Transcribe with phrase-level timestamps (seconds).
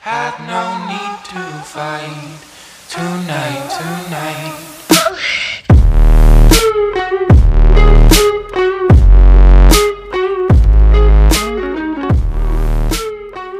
[0.00, 2.40] Had no need to fight
[2.88, 4.54] tonight, tonight.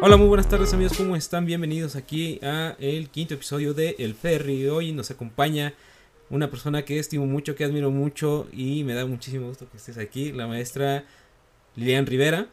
[0.00, 1.44] Hola, muy buenas tardes amigos, ¿cómo están?
[1.44, 4.66] Bienvenidos aquí a el quinto episodio de El Ferry.
[4.68, 5.74] Hoy nos acompaña
[6.30, 9.98] una persona que estimo mucho, que admiro mucho y me da muchísimo gusto que estés
[9.98, 11.04] aquí, la maestra
[11.74, 12.46] Lilian Rivera.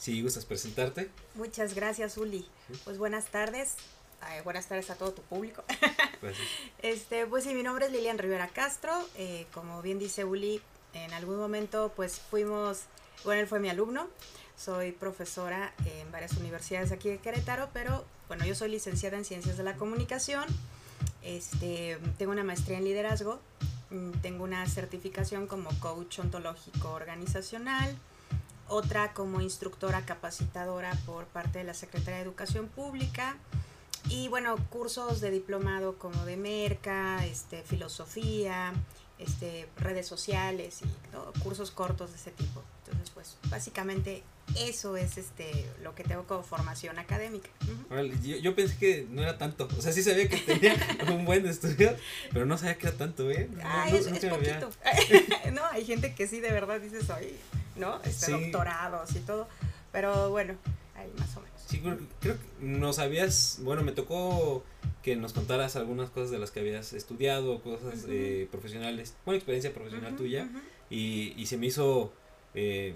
[0.00, 1.10] Si gustas presentarte.
[1.34, 2.48] Muchas gracias, Uli.
[2.84, 3.74] Pues buenas tardes.
[4.22, 5.62] Ay, buenas tardes a todo tu público.
[6.22, 6.46] Gracias.
[6.80, 8.92] Este, pues sí, mi nombre es Lilian Rivera Castro.
[9.16, 10.62] Eh, como bien dice Uli,
[10.94, 12.80] en algún momento pues fuimos,
[13.24, 14.08] bueno, él fue mi alumno.
[14.56, 19.58] Soy profesora en varias universidades aquí de Querétaro, pero bueno, yo soy licenciada en Ciencias
[19.58, 20.44] de la Comunicación.
[21.22, 23.38] Este, tengo una maestría en liderazgo.
[23.90, 27.96] mm, Tengo una certificación como coach ontológico organizacional.
[28.72, 33.36] Otra como instructora capacitadora por parte de la Secretaría de Educación Pública.
[34.08, 38.72] Y bueno, cursos de diplomado como de merca, este, filosofía,
[39.18, 41.32] este, redes sociales y ¿no?
[41.42, 42.62] cursos cortos de ese tipo.
[42.86, 44.22] Entonces, pues básicamente
[44.56, 47.50] eso es este, lo que tengo como formación académica.
[47.64, 47.92] Ujú.
[47.94, 49.68] Órale, yo, yo pensé que no era tanto.
[49.76, 50.76] O sea, sí sabía que tenía
[51.12, 51.94] un buen estudio,
[52.32, 53.48] pero no sabía que era tanto, ¿eh?
[53.52, 54.70] No, Ay, no- es, es poquito.
[55.52, 57.34] no, hay gente que sí de verdad dice soy,
[57.80, 57.96] ¿no?
[58.04, 58.32] Este, Sí.
[58.32, 59.48] Doctorados y todo.
[59.92, 60.54] Pero bueno,
[60.94, 61.60] ahí más o menos.
[61.66, 64.64] Sí, creo, creo que nos habías, bueno, me tocó
[65.02, 69.72] que nos contaras algunas cosas de las que habías estudiado, cosas eh, profesionales, bueno, experiencia
[69.72, 70.48] profesional tuya,
[70.90, 72.12] y, y se me hizo
[72.54, 72.94] eh,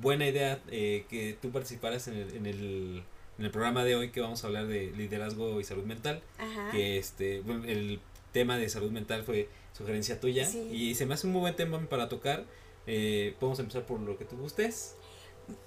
[0.00, 3.02] buena idea eh, que tú participaras en el, en, el,
[3.38, 6.70] en el programa de hoy que vamos a hablar de liderazgo y salud mental, Ajá.
[6.70, 8.00] que este, el
[8.32, 10.60] tema de salud mental fue sugerencia tuya, Sí.
[10.72, 12.44] y se me hace un muy buen tema para tocar,
[12.86, 14.96] eh, podemos empezar por lo que tú gustes.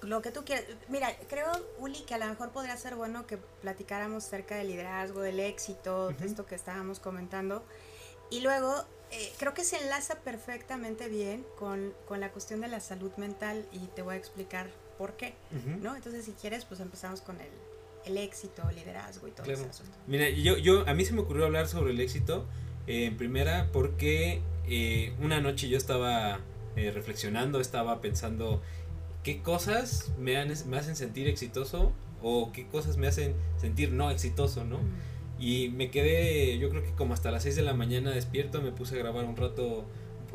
[0.02, 0.64] Lo que tú quieras.
[0.88, 5.20] Mira, creo, Uli, que a lo mejor podría ser bueno que platicáramos acerca del liderazgo,
[5.20, 7.62] del éxito, de esto que estábamos comentando.
[8.30, 8.74] Y luego,
[9.12, 13.66] eh, creo que se enlaza perfectamente bien con, con la cuestión de la salud mental
[13.72, 14.68] y te voy a explicar
[14.98, 15.34] por qué.
[15.80, 15.94] ¿no?
[15.94, 17.48] Entonces, si quieres, pues empezamos con el,
[18.04, 19.60] el éxito, el liderazgo y todo Claro.
[19.60, 19.96] ese asunto.
[20.08, 22.46] Mira, yo, yo, a mí se me ocurrió hablar sobre el éxito
[22.88, 26.40] eh, en primera porque eh, una noche yo estaba
[26.78, 28.62] eh, reflexionando, estaba pensando
[29.24, 34.10] qué cosas me, han- me hacen sentir exitoso o qué cosas me hacen sentir no
[34.10, 34.78] exitoso, ¿no?
[35.40, 38.72] Y me quedé, yo creo que como hasta las 6 de la mañana despierto, me
[38.72, 39.84] puse a grabar un rato,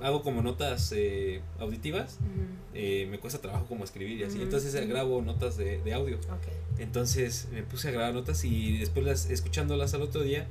[0.01, 2.29] hago como notas eh, auditivas, Ujú.
[2.73, 6.17] eh, me cuesta trabajo como escribir y así, entonces eh, grabo notas de, de audio.
[6.79, 10.47] Entonces me puse a grabar notas y después las escuchándolas al otro día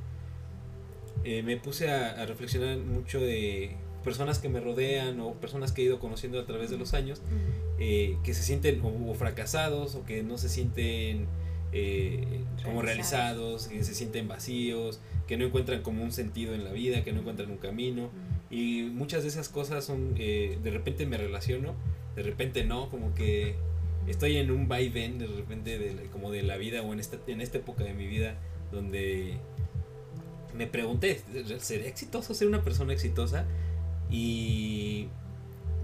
[1.25, 5.83] eh, me puse a, a reflexionar mucho de personas que me rodean o personas que
[5.83, 7.23] he ido conociendo a través de los años
[7.79, 11.27] eh, que se sienten o, o fracasados o que no se sienten
[11.75, 16.73] eh, como realizados, que se sienten vacíos, que no encuentran como un sentido en la
[16.73, 18.11] vida, que no encuentran un camino.
[18.51, 21.75] Y muchas de esas cosas son, eh, de repente me relaciono,
[22.15, 23.55] de repente no, como que
[24.07, 27.41] estoy en un vaivén de repente de, como de la vida o en esta, en
[27.41, 28.35] esta época de mi vida
[28.71, 29.39] donde
[30.55, 31.23] me pregunté,
[31.59, 33.47] ¿seré exitoso ser una persona exitosa?
[34.13, 35.09] Y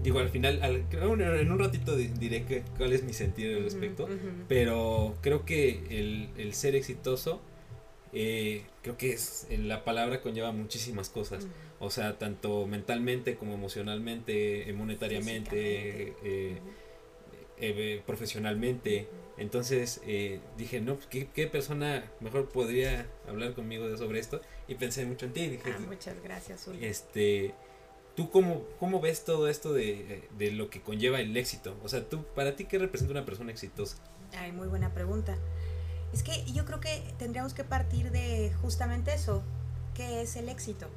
[0.03, 3.63] digo, al final, al- en un ratito di- diré que, cuál es mi sentir al
[3.63, 4.07] respecto,
[4.47, 7.41] pero creo que el, el ser exitoso,
[8.13, 11.47] eh, creo que es, la palabra conlleva muchísimas cosas.
[11.79, 16.69] O sea, tanto mentalmente como emocionalmente, eh, monetariamente, eh, Ujú.
[17.57, 19.07] eh, profesionalmente.
[19.37, 24.41] Entonces eh, dije, no, pues, ¿qué, qué persona mejor podría hablar conmigo sobre esto?
[24.67, 25.47] Y pensé mucho en ti.
[25.47, 26.85] Dije, Ah, muchas gracias, Uli.
[26.85, 27.53] este,
[28.19, 31.77] ¿tú cómo, cómo ves todo esto de, de lo que conlleva el éxito?
[31.85, 33.95] O sea, tú, para ti, ¿qué representa una persona exitosa?
[34.37, 35.37] Ay, muy buena pregunta.
[36.11, 39.41] Es que yo creo que tendríamos que partir de justamente eso,
[39.93, 40.87] ¿qué es el éxito?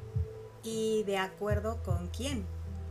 [0.64, 2.44] Y de acuerdo con quién,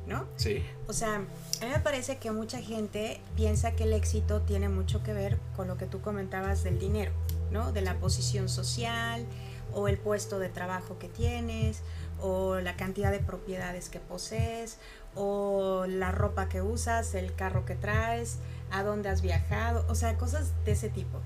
[0.07, 0.25] ¿no?
[0.37, 0.63] Sí.
[0.87, 5.03] O sea, a mí me parece que mucha gente piensa que el éxito tiene mucho
[5.03, 7.11] que ver con lo que tú comentabas del dinero,
[7.51, 7.73] ¿no?
[7.73, 9.25] De la posición social
[9.73, 11.81] o el puesto de trabajo que tienes
[12.21, 14.77] o la cantidad de propiedades que posees
[15.15, 18.37] o la ropa que usas, el carro que traes,
[18.71, 21.19] a dónde has viajado, o sea, cosas de ese tipo.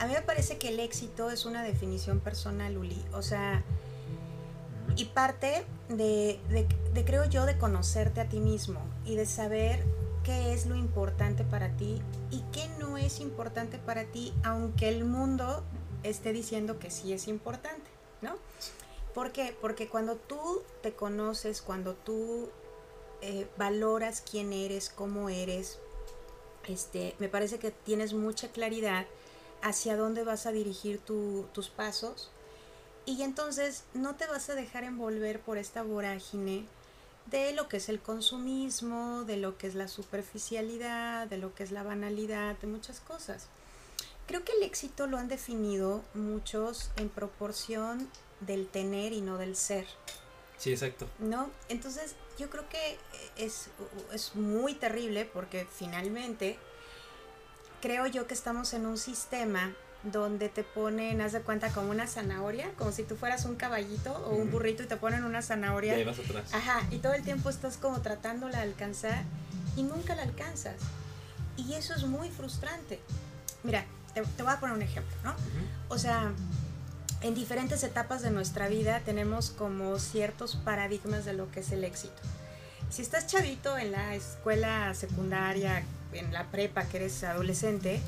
[0.00, 3.04] A mí me parece que el éxito es una definición personal, Uli.
[3.12, 3.62] O sea,
[4.96, 9.84] y parte de, de- de, creo yo, de conocerte a ti mismo y de saber
[10.24, 15.04] qué es lo importante para ti y qué no es importante para ti, aunque el
[15.04, 15.62] mundo
[16.02, 17.88] esté diciendo que sí es importante,
[18.22, 18.34] ¿no?
[19.14, 19.56] ¿Por qué?
[19.60, 22.48] Porque cuando tú te conoces, cuando tú
[23.20, 25.78] eh, valoras quién eres, cómo eres,
[26.66, 29.06] este, me parece que tienes mucha claridad
[29.62, 32.30] hacia dónde vas a dirigir tu- tus pasos
[33.06, 36.66] y entonces no te vas a dejar envolver por esta vorágine
[37.26, 41.62] de lo que es el consumismo, de lo que es la superficialidad, de lo que
[41.64, 43.46] es la banalidad, de muchas cosas.
[44.26, 48.08] Creo que el éxito lo han definido muchos en proporción
[48.40, 49.86] del tener y no del ser.
[50.58, 51.08] Sí, exacto.
[51.18, 51.50] ¿no?
[51.68, 52.98] Entonces yo creo que
[53.36, 53.68] es,
[54.12, 56.58] es muy terrible porque finalmente
[57.80, 59.72] creo yo que estamos en un sistema
[60.04, 64.12] donde te ponen, haz de cuenta, como una zanahoria, como si tú fueras un caballito
[64.12, 65.94] o un burrito y te ponen una Y zanahoria.
[65.94, 66.54] ahí vas atrás.
[66.54, 69.24] Ajá, y todo el tiempo estás como tratándola de alcanzar
[69.76, 70.76] y nunca la alcanzas.
[71.56, 73.00] Y eso es muy frustrante.
[73.64, 75.34] Mira, te, te voy a poner un ejemplo, ¿no?
[75.88, 76.32] O sea,
[77.20, 81.84] en diferentes etapas de nuestra vida tenemos como ciertos paradigmas de lo que es el
[81.84, 82.20] éxito.
[82.90, 85.82] Si estás chavito en la escuela secundaria,
[86.12, 88.00] en la prepa, que eres adolescente,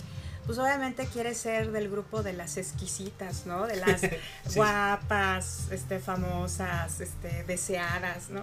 [0.47, 3.67] pues obviamente quieres ser del grupo de las exquisitas, ¿no?
[3.67, 4.01] De las
[4.49, 4.55] Sí.
[4.55, 8.43] guapas, este, famosas, este, deseadas, ¿no?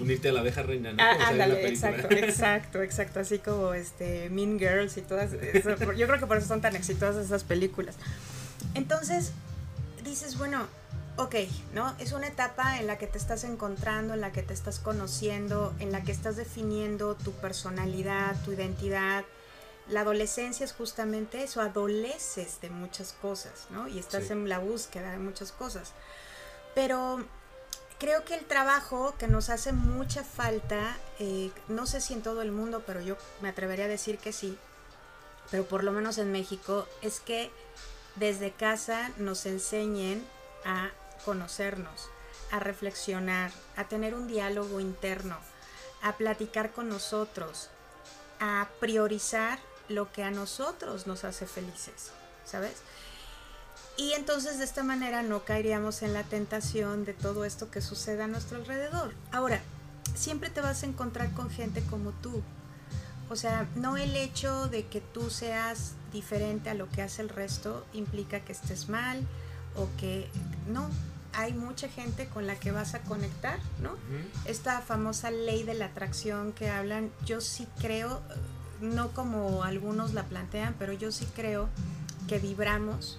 [0.00, 1.02] Unirte a la abeja reina, ¿no?
[1.02, 6.18] Ah, ándale, exacto, exacto, exacto, así como este Mean Girls y todas, eso, yo creo
[6.18, 7.96] que por eso son tan exitosas esas películas.
[8.74, 9.32] Entonces,
[10.04, 10.66] dices, bueno,
[11.16, 11.34] ok,
[11.72, 11.94] ¿no?
[11.98, 15.74] Es una etapa en la que te estás encontrando, en la que te estás conociendo,
[15.78, 19.24] en la que estás definiendo tu personalidad, tu identidad.
[19.88, 23.86] La adolescencia es justamente eso, adoleces de muchas cosas, ¿no?
[23.88, 24.32] Y estás Sí.
[24.32, 25.92] en la búsqueda de muchas cosas.
[26.74, 27.24] Pero
[27.98, 32.42] creo que el trabajo que nos hace mucha falta, eh, no sé si en todo
[32.42, 34.58] el mundo, pero yo me atrevería a decir que sí,
[35.50, 37.50] pero por lo menos en México, es que
[38.16, 40.24] desde casa nos enseñen
[40.64, 40.90] a
[41.24, 42.08] conocernos,
[42.50, 45.36] a reflexionar, a tener un diálogo interno,
[46.02, 47.70] a platicar con nosotros,
[48.40, 49.58] a priorizar
[49.88, 52.10] lo que a nosotros nos hace felices,
[52.44, 52.82] ¿sabes?
[53.96, 58.22] Y entonces de esta manera no caeríamos en la tentación de todo esto que sucede
[58.22, 59.14] a nuestro alrededor.
[59.30, 59.60] Ahora,
[60.14, 62.42] siempre te vas a encontrar con gente como tú.
[63.30, 67.28] O sea, no el hecho de que tú seas diferente a lo que hace el
[67.28, 69.26] resto implica que estés mal
[69.76, 70.30] o que
[70.72, 70.88] no.
[71.34, 73.90] Hay mucha gente con la que vas a conectar, ¿no?
[73.90, 73.98] Ujú.
[74.46, 78.22] esta famosa ley de la atracción que hablan, yo sí creo,
[78.80, 81.68] no como algunos la plantean, pero yo sí creo
[82.28, 83.18] que vibramos,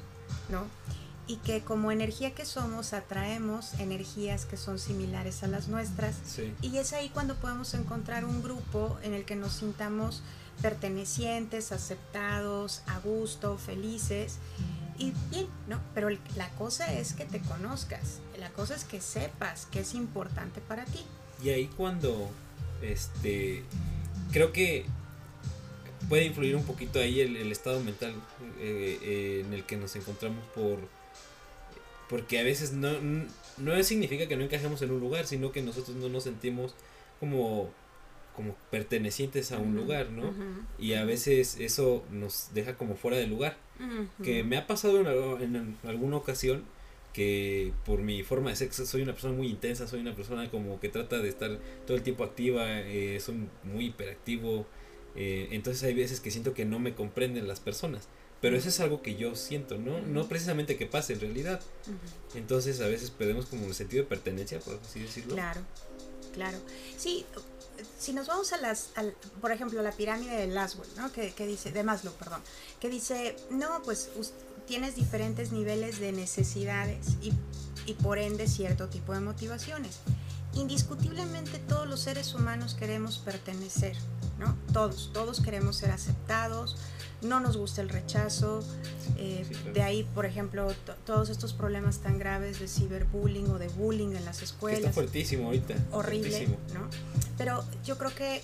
[0.50, 0.63] ¿no?
[1.27, 6.15] Y que como energía que somos atraemos energías que son similares a las nuestras.
[6.25, 6.53] Sí.
[6.62, 10.24] Y es ahí cuando podemos encontrar un grupo en el que nos sintamos
[10.62, 14.38] pertenecientes, aceptados, a gusto, felices
[14.98, 15.80] y bien, ¿no?
[15.94, 20.62] Pero la cosa es que te conozcas, la cosa es que sepas que es importante
[20.62, 21.02] para ti.
[21.44, 22.30] Y ahí cuando,
[22.81, 23.63] este,
[24.31, 24.86] creo que
[26.07, 28.13] puede influir un poquito ahí el, el estado mental
[28.60, 30.80] eh, eh, en el que nos encontramos por,
[32.10, 32.92] porque a veces no,
[33.58, 36.75] no significa que no encajemos en un lugar, sino que nosotros no nos sentimos
[37.19, 37.69] como,
[38.36, 40.34] como pertenecientes a un lugar, ¿no?
[40.78, 43.58] Y a veces eso nos deja como fuera de lugar.
[44.24, 45.00] que me ha pasado
[45.40, 46.64] en, alguna ocasión
[47.14, 50.82] que por mi forma de sexo soy una persona muy intensa, soy una persona como
[50.82, 54.66] que trata de estar todo el tiempo activa, eh, soy muy hiperactivo,
[55.16, 58.10] eh, entonces hay veces que siento que no me comprenden las personas,
[58.42, 60.01] pero eso es algo que yo siento, ¿no?
[60.01, 61.62] No precisamente que pase en realidad,
[62.36, 65.36] entonces a veces perdemos como el sentido de pertenencia, por así decirlo.
[65.36, 65.62] Claro,
[66.34, 66.58] claro.
[66.98, 67.25] Sí,
[68.00, 68.89] si nos vamos a las,
[69.41, 71.12] por ejemplo, la pirámide de Laswell, ¿no?
[71.12, 72.41] Que, que dice, de Maslow, perdón,
[72.79, 74.10] que dice, no, pues
[74.67, 77.34] tienes diferentes niveles de necesidades y,
[77.86, 80.00] y por ende cierto tipo de motivaciones.
[80.53, 83.96] Indiscutiblemente todos los seres humanos queremos pertenecer,
[84.39, 84.58] ¿no?
[84.74, 86.77] Todos, todos queremos ser aceptados,
[87.22, 88.62] no nos gusta el rechazo,
[89.17, 89.74] eh, Sí, claro.
[89.74, 94.10] de ahí, por ejemplo, to- todos estos problemas tan graves de ciberbullying o de bullying
[94.15, 95.75] en las Que está escuelas fuertísimo ahorita.
[95.91, 96.57] horrible, fuertísimo.
[96.74, 96.89] ¿no?
[97.38, 98.41] Pero yo creo que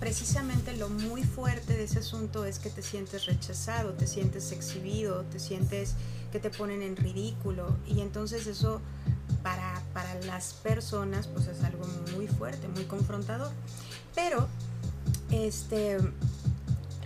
[0.00, 5.22] precisamente lo muy fuerte de ese asunto es que te sientes rechazado, te sientes exhibido,
[5.30, 5.94] te sientes
[6.32, 8.80] que te ponen en ridículo y entonces eso
[9.42, 11.84] para, para las personas pues es algo
[12.16, 13.50] muy fuerte, muy confrontador.
[14.14, 14.48] Pero
[15.30, 15.98] este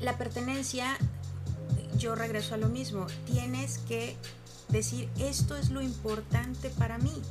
[0.00, 0.96] la pertenencia
[1.96, 4.16] yo regreso a lo mismo, tienes que
[4.68, 7.22] decir esto es lo importante para mí,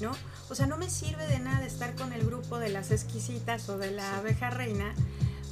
[0.00, 0.12] ¿no?
[0.48, 3.78] O sea, no me sirve de nada estar con el grupo de las exquisitas o
[3.78, 4.16] de la Sí.
[4.18, 4.94] abeja reina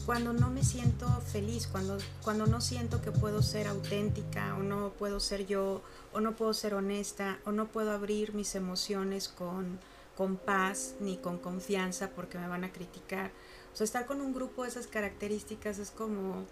[0.06, 4.90] cuando no me siento feliz, cuando, cuando no siento que puedo ser auténtica o no
[4.90, 9.78] puedo ser yo o no puedo ser honesta o no puedo abrir mis emociones con,
[10.16, 13.30] con paz ni con confianza porque me van a criticar.
[13.74, 16.44] O sea, estar con un grupo de esas características es como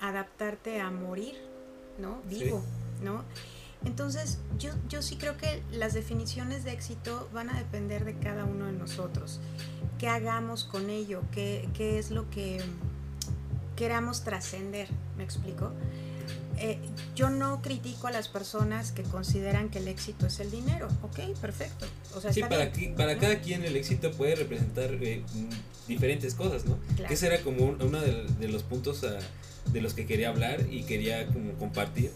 [0.00, 1.34] adaptarte a morir,
[1.98, 2.22] ¿no?
[2.28, 2.44] Sí.
[2.44, 2.64] Vivo.
[3.02, 3.22] ¿no?
[3.84, 8.44] Entonces, yo, yo sí creo que las definiciones de éxito van a depender de cada
[8.44, 9.40] uno de nosotros.
[9.98, 11.20] ¿Qué hagamos con ello?
[11.32, 12.62] ¿Qué, qué es lo que
[13.76, 14.88] queramos trascender?
[15.18, 15.70] ¿Me explico?
[16.58, 16.78] Eh,
[17.14, 20.88] yo no critico a las personas que consideran que el éxito es el dinero.
[21.02, 21.86] Ok, perfecto.
[22.14, 23.20] O sea, Sí, está para, bien, qui- para ¿no?
[23.20, 25.22] cada quien el éxito puede representar eh,
[25.88, 26.78] diferentes cosas, ¿no?
[26.96, 27.08] Claro.
[27.08, 29.18] Que ese era como un- uno de, de los puntos ah,
[29.72, 32.10] de los que quería hablar y quería como compartir.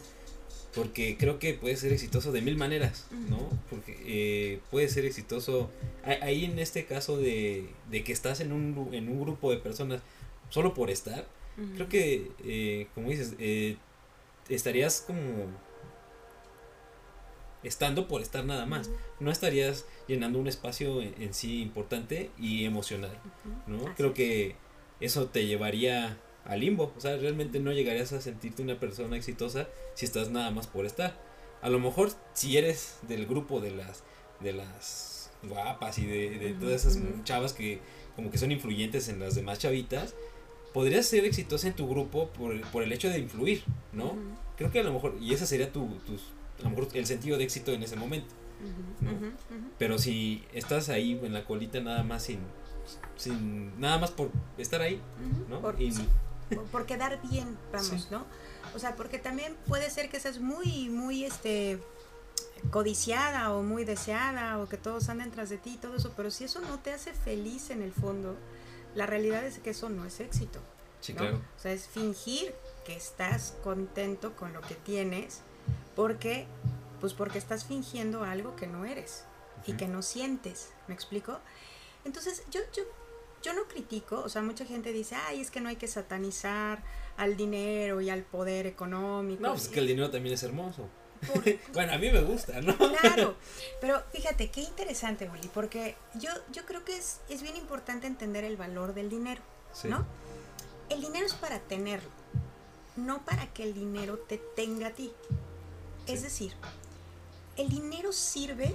[0.74, 3.38] Porque creo que puede ser exitoso de mil maneras, ¿no?
[3.70, 5.70] Porque eh, puede ser exitoso.
[6.04, 9.56] a- Ahí en este caso de, de que estás en un, en un grupo de
[9.58, 10.02] personas
[10.50, 11.26] solo por estar,
[11.74, 13.76] creo que, eh, como dices, eh,
[14.48, 15.46] estarías como
[17.62, 18.90] estando por estar nada más.
[19.20, 23.16] No estarías llenando un espacio en, en sí importante y emocional.
[23.66, 23.78] ¿no?
[23.78, 24.56] Así Creo que
[25.00, 29.68] eso te llevaría al limbo, o sea, realmente no llegarías a sentirte una persona exitosa
[29.94, 31.14] si estás nada más por estar.
[31.60, 34.02] A lo mejor si eres del grupo de las
[34.40, 37.80] de las guapas y de, de todas esas chavas que
[38.16, 40.14] como que son influyentes en las demás chavitas,
[40.74, 44.14] podrías ser exitosa en tu grupo por, por el hecho de influir, ¿no?
[44.56, 46.22] Creo que a lo mejor, y ese sería tu, tus,
[46.60, 48.34] a lo mejor el sentido de éxito en ese momento.
[49.78, 52.40] Pero si estás ahí en la colita nada más sin,
[53.16, 55.00] sin nada más por estar ahí,
[55.48, 55.60] ¿no?
[55.60, 56.08] Por, Y- sí,
[56.54, 58.06] por- por quedar bien, vamos, Sí.
[58.10, 58.24] ¿no?
[58.74, 61.78] O sea, porque también puede ser que seas muy, muy, este,
[62.70, 66.30] codiciada o muy deseada o que todos anden tras de ti y todo eso, pero
[66.30, 68.36] si eso no te hace feliz en el fondo,
[68.98, 70.58] la realidad es que eso no es éxito.
[71.00, 71.20] sí, ¿no?
[71.20, 71.36] claro.
[71.56, 72.52] O sea, es fingir
[72.84, 75.42] que estás contento con lo que tienes
[75.94, 76.46] porque,
[77.00, 79.22] pues porque estás fingiendo algo que no eres
[79.66, 81.38] y que no sientes, ¿me explico?
[82.04, 82.82] Entonces, yo, yo,
[83.40, 86.82] yo no critico, o sea, mucha gente dice, ay, es que no hay que satanizar
[87.16, 89.42] al dinero y al poder económico.
[89.42, 90.88] No, pues es que el dinero también es hermoso.
[91.26, 92.76] Por- Bueno, a mí me gusta, ¿no?
[92.76, 93.36] Claro,
[93.80, 98.44] pero fíjate, qué interesante, Willy, porque yo, yo creo que es, es bien importante entender
[98.44, 99.40] el valor del dinero.
[99.72, 99.88] Sí.
[99.88, 100.04] ¿no?
[100.88, 102.08] El dinero es para tenerlo,
[102.96, 105.12] no para que el dinero te tenga a ti.
[106.06, 106.54] Es decir,
[107.56, 108.74] el dinero sirve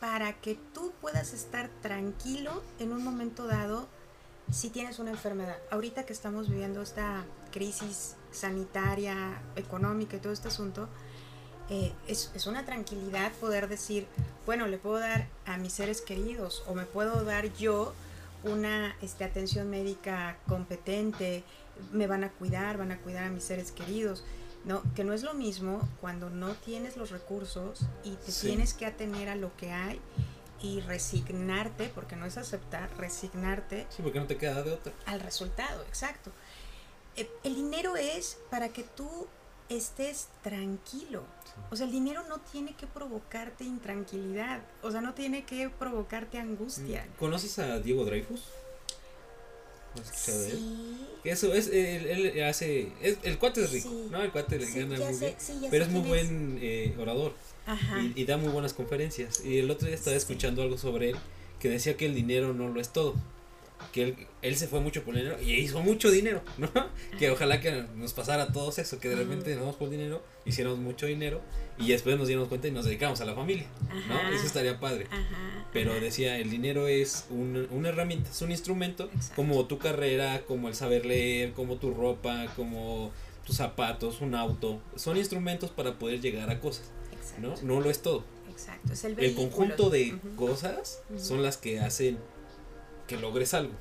[0.00, 3.86] para que tú puedas estar tranquilo en un momento dado
[4.50, 5.56] si tienes una enfermedad.
[5.70, 10.88] Ahorita que estamos viviendo esta crisis sanitaria, económica y todo este asunto,
[11.70, 14.06] eh, es, es una tranquilidad poder decir,
[14.46, 17.92] bueno, le puedo dar a mis seres queridos o me puedo dar yo
[18.44, 21.42] una este, atención médica competente,
[21.92, 24.24] me van a cuidar, van a cuidar a mis seres queridos.
[24.64, 28.48] No, que no es lo mismo cuando no tienes los recursos y te Sí.
[28.48, 30.00] tienes que atener a lo que hay
[30.60, 34.92] y resignarte, porque no es aceptar, resignarte Sí, porque no te queda de otra.
[35.06, 36.32] al resultado, exacto.
[37.16, 39.28] Eh, El dinero es para que tú
[39.68, 41.22] estés tranquilo.
[41.70, 44.62] O sea, el dinero no tiene que provocarte intranquilidad.
[44.82, 47.06] O sea, no tiene que provocarte angustia.
[47.18, 48.42] ¿Conoces a Diego Dreyfus?
[50.14, 50.96] Sí.
[51.24, 54.08] Eso es, él, él hace, es- el cuate es rico, Sí.
[54.10, 54.22] ¿no?
[54.22, 55.34] El cuate le Sí, gana muy sé, bien.
[55.38, 57.32] sí, Pero es muy buen eh, orador
[57.66, 58.00] Ajá.
[58.02, 59.44] y, y da muy buenas conferencias.
[59.44, 61.16] Y el otro día estaba escuchando algo sobre él
[61.58, 63.14] que decía que el dinero no lo es todo.
[63.92, 66.70] Que él, él se fue mucho por el dinero y hizo mucho dinero, ¿no?
[67.18, 70.22] Que ojalá que nos pasara a todos eso, que de repente nos vamos por dinero,
[70.44, 71.40] hiciéramos mucho dinero
[71.78, 73.66] y después nos diéramos cuenta y nos dedicamos a la familia,
[74.08, 74.14] ¿no?
[74.16, 74.30] Ajá.
[74.34, 75.06] Eso estaría padre.
[75.10, 75.66] Ajá.
[75.72, 76.00] Pero ajá.
[76.00, 79.36] decía, el dinero es un- una herramienta, es un instrumento, Exacto.
[79.36, 83.10] como tu carrera, como el saber leer, como tu ropa, como
[83.46, 84.80] tus zapatos, un auto.
[84.96, 86.90] Son instrumentos para poder llegar a cosas,
[87.38, 87.48] ¿no?
[87.48, 87.66] Exacto.
[87.66, 88.24] No lo es todo.
[88.50, 88.92] Exacto.
[88.92, 92.18] Es el, El conjunto de cosas son las que hacen
[93.08, 93.72] que logres algo.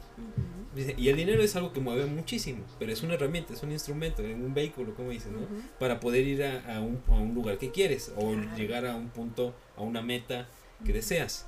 [0.97, 4.21] Y el dinero es algo que mueve muchísimo, pero es una herramienta, es un instrumento,
[4.21, 5.39] un vehículo, como dicen, ¿no?
[5.79, 8.55] Para poder ir a, a un, a un lugar que quieres o Claro.
[8.57, 10.47] llegar a un punto, a una meta
[10.85, 11.47] que deseas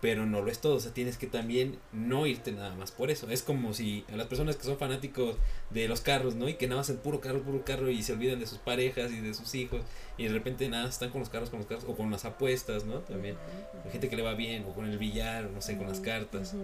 [0.00, 3.10] Pero no lo es todo, o sea, tienes que también no irte nada más por
[3.10, 3.28] eso.
[3.28, 5.36] Es como si a las personas que son fanáticos
[5.68, 6.48] de los carros, ¿no?
[6.48, 9.12] Y que nada más el puro carro, puro carro y se olvidan de sus parejas
[9.12, 9.82] y de sus hijos
[10.16, 12.84] y de repente nada, están con los carros, con los carros o con las apuestas,
[12.86, 13.00] ¿no?
[13.00, 13.34] También.
[13.34, 15.86] Ujú, Hay gente que le va bien o con el billar, o no sé, con
[15.88, 16.54] las cartas.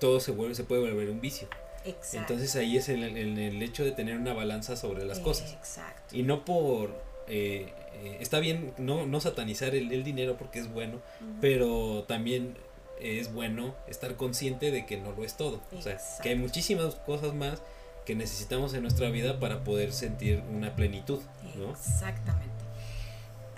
[0.00, 1.48] Todo se vuelve se puede volver un vicio.
[1.84, 2.16] Exacto.
[2.32, 5.52] Entonces ahí es el, el- el hecho de tener una balanza sobre las cosas.
[5.52, 6.16] Exacto.
[6.16, 6.98] Y no por...
[7.28, 7.70] eh,
[8.04, 10.98] eh, está bien no, no satanizar el, el dinero porque es bueno,
[11.40, 12.56] pero también
[13.00, 15.60] es bueno estar consciente de que no lo es todo.
[15.76, 17.60] O sea, que hay muchísimas cosas más
[18.06, 21.20] que necesitamos en nuestra vida para poder sentir una plenitud,
[21.56, 21.70] ¿no?
[21.70, 22.52] Exactamente.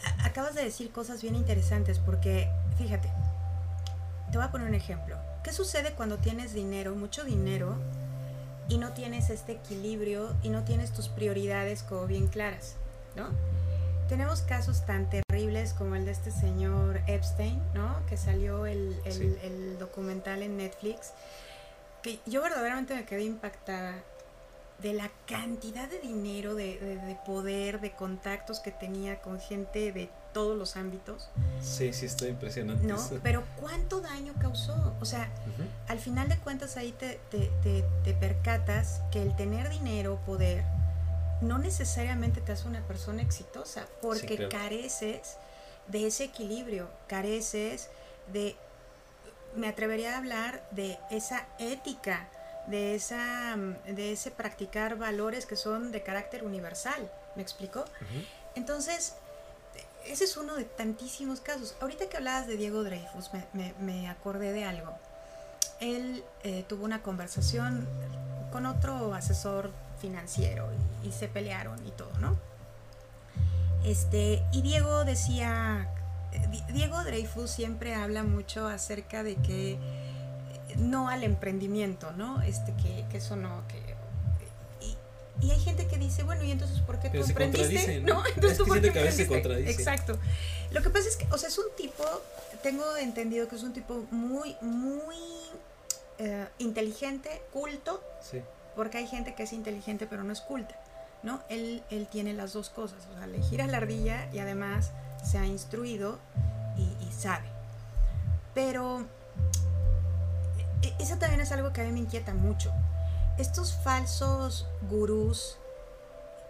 [0.05, 2.49] A- Acabas de decir cosas bien interesantes porque,
[2.79, 3.11] fíjate,
[4.31, 5.17] te voy a poner un ejemplo.
[5.43, 7.76] ¿Qué sucede cuando tienes dinero, mucho dinero,
[8.69, 12.76] y no tienes este equilibrio y no tienes tus prioridades como bien claras?
[13.17, 13.29] ¿No?
[14.09, 18.05] Tenemos casos tan terribles como el de este señor Epstein, ¿no?
[18.07, 19.37] Que salió el, el, Sí.
[19.43, 21.13] el documental en Netflix.
[22.03, 23.95] Que yo verdaderamente me quedé impactada
[24.83, 29.91] de la cantidad de dinero, de, de- de poder, de contactos que tenía con gente
[29.91, 31.31] de todos los ámbitos,
[31.63, 32.87] Sí, sí, está impresionante.
[32.87, 32.97] ¿no?
[32.97, 33.19] eso.
[33.23, 34.95] Pero ¿cuánto daño causó?
[35.01, 35.31] O sea,
[35.89, 40.63] al final de cuentas ahí te, te, te- te percatas que el tener dinero, poder,
[41.40, 44.49] no necesariamente te hace una persona exitosa, porque claro.
[44.50, 45.37] careces
[45.88, 47.88] de ese equilibrio, careces
[48.33, 48.57] de,
[49.55, 52.28] me atrevería a hablar de esa ética,
[52.66, 57.85] de, esa, de ese practicar valores que son de carácter universal, ¿me explico?
[58.55, 59.14] Entonces,
[60.07, 61.76] ese es uno de tantísimos casos.
[61.81, 64.93] Ahorita que hablabas de Diego Dreyfus, me, me- me acordé de algo.
[65.81, 67.87] Él eh, tuvo una conversación
[68.50, 70.69] con otro asesor financiero
[71.03, 72.37] y, y se pelearon y todo, ¿no?
[73.85, 75.88] Este, y Diego decía,
[76.33, 79.79] eh, Di- Diego Dreyfus siempre habla mucho acerca de que eh,
[80.76, 82.43] no al emprendimiento, ¿no?
[82.43, 83.97] Este, que, que eso no, que...
[85.43, 88.00] Y, hay gente que dice, bueno, ¿y entonces por qué Pero tú emprendiste?
[88.03, 88.15] ¿no?
[88.15, 88.26] ¿no?
[88.26, 89.71] Entonces Es tú por qué siento que a veces se contradice.
[89.71, 90.19] Exacto.
[90.73, 92.05] Lo que pasa es que, o sea, es un tipo,
[92.62, 95.17] tengo entendido que es un tipo muy, muy
[96.19, 98.41] eh, inteligente, culto, Sí.
[98.76, 100.76] Porque hay gente que es inteligente pero no es culta,
[101.23, 101.40] ¿no?
[101.49, 104.92] Él, él tiene las dos cosas, o sea, le gira la ardilla y además
[105.25, 106.18] se ha instruido
[106.76, 107.49] y, y sabe.
[108.54, 109.06] Pero
[110.83, 112.73] e- eso también es algo que a mí me inquieta mucho.
[113.38, 115.59] Estos falsos gurús,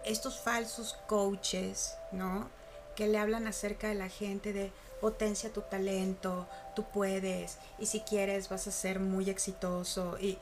[0.05, 2.49] estos falsos coaches, ¿no?
[2.95, 8.01] Que le hablan acerca de la gente de potencia tu talento, tú puedes, y si
[8.01, 10.39] quieres vas a ser muy exitoso, y,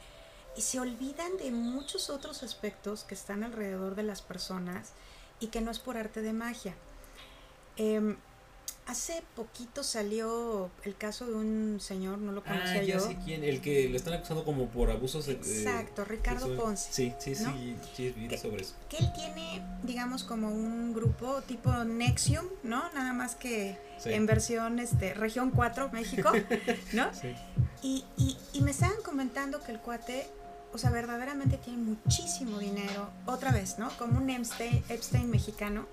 [0.58, 4.92] y se olvidan de muchos otros aspectos que están alrededor de las personas
[5.40, 6.74] y que no es por arte de magia.
[7.78, 8.16] Em,
[8.88, 13.00] hace poquito salió el caso de un señor, no lo conocía Ah, ya yo.
[13.02, 13.44] sé quién.
[13.44, 15.28] El que lo están acusando como por abusos.
[15.28, 16.58] eh, Exacto, Ricardo sexual.
[16.68, 16.94] Ponce.
[16.94, 17.54] Sí, sí, sí, ¿no?
[17.96, 18.76] sí, vi Que- sobre eso.
[18.90, 22.90] que él tiene, digamos, como un grupo tipo Nexium, ¿no?
[22.94, 24.14] Nada más que Sí.
[24.14, 26.30] en versión este, región 4, México,
[26.94, 27.14] ¿no?
[27.14, 27.36] Sí.
[27.82, 30.28] Y, y, y me estaban comentando que el cuate,
[30.76, 33.90] o sea, verdaderamente tiene muchísimo dinero, otra vez, ¿no?
[33.98, 35.86] Como un Epstein, Epstein mexicano.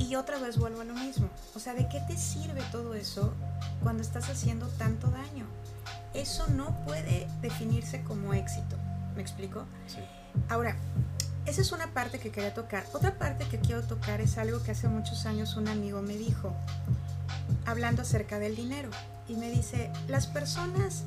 [0.00, 1.30] Y otra vez vuelvo a lo mismo.
[1.54, 3.32] O sea, ¿de qué te sirve todo eso
[3.84, 5.46] cuando estás haciendo tanto daño?
[6.12, 8.76] Eso no puede definirse como éxito.
[9.14, 9.64] ¿Me explico?
[9.86, 10.00] Sí.
[10.48, 10.74] Ahora,
[11.46, 12.84] esa es una parte que quería tocar.
[12.94, 16.52] Otra parte que quiero tocar es algo que hace muchos años un amigo me dijo,
[17.64, 18.90] hablando acerca del dinero.
[19.28, 21.04] Y me dice, las personas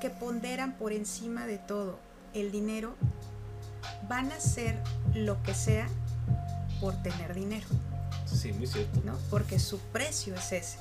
[0.00, 1.98] que ponderan por encima de todo
[2.34, 2.94] el dinero
[4.08, 4.78] van a hacer
[5.14, 5.88] lo que sea
[6.80, 7.66] por tener dinero,
[8.26, 9.00] Sí, muy cierto.
[9.04, 9.16] ¿no?
[9.30, 10.78] Porque su precio es ese.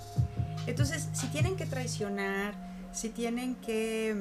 [0.68, 2.54] Entonces, si tienen que traicionar,
[2.94, 4.16] si tienen que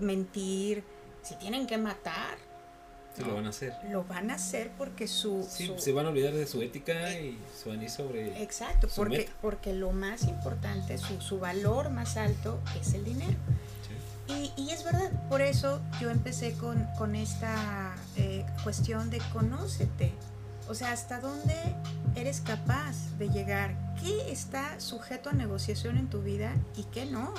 [0.00, 0.84] mentir,
[1.22, 2.36] si tienen que matar,
[3.16, 3.72] Sí, lo van a hacer.
[3.90, 5.46] lo van a hacer porque su...
[5.48, 8.42] Sí, su- se van a olvidar de su ética y se van a ir sobre.
[8.42, 9.32] Exacto, su porque, meta.
[9.40, 13.36] porque lo más importante, su, su valor más alto es el dinero.
[14.28, 20.12] Y, y es verdad, por eso yo empecé con, con esta eh, cuestión de conócete.
[20.68, 21.54] O sea, hasta dónde
[22.16, 27.32] eres capaz de llegar, qué está sujeto a negociación en tu vida y qué no.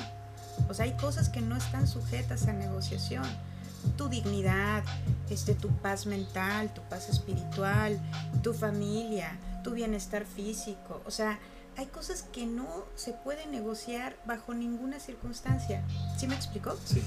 [0.69, 3.26] O sea, hay cosas que no están sujetas a negociación.
[3.97, 4.84] Tu dignidad,
[5.30, 8.00] este, tu paz mental, tu paz espiritual,
[8.43, 11.02] tu familia, tu bienestar físico.
[11.06, 11.38] O sea,
[11.78, 15.84] hay cosas que no se pueden negociar bajo ninguna circunstancia.
[16.18, 16.76] ¿Sí me explico?
[16.84, 17.04] Sí.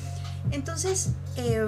[0.53, 1.67] Entonces, eh,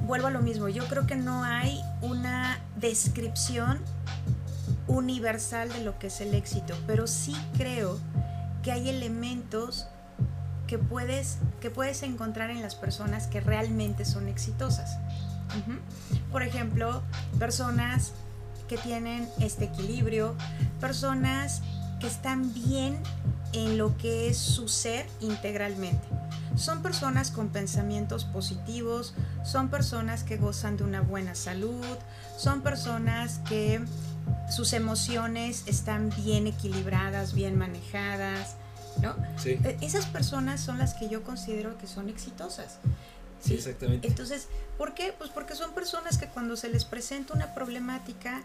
[0.00, 0.68] vuelvo a lo mismo.
[0.68, 3.80] Yo creo que no hay una descripción
[4.88, 8.00] universal de lo que es el éxito, pero sí creo
[8.64, 9.86] que hay elementos
[10.66, 14.98] que puedes, que puedes encontrar en las personas que realmente son exitosas.
[16.32, 17.02] Por ejemplo,
[17.38, 18.12] personas
[18.68, 20.36] que tienen este equilibrio,
[20.80, 21.62] personas
[22.00, 22.96] que están bien
[23.52, 26.06] en lo que es su ser integralmente.
[26.56, 31.84] Son personas con pensamientos positivos, son personas que gozan de una buena salud,
[32.36, 33.80] son personas que
[34.50, 38.56] sus emociones están bien equilibradas, bien manejadas,
[39.00, 39.14] ¿no?
[39.36, 42.78] Sí, Eh, Esas personas son las que yo considero que son exitosas.
[43.40, 44.06] sí, exactamente.
[44.08, 45.14] Entonces, ¿por qué?
[45.16, 48.42] Pues porque son personas que cuando se les presenta una problemática,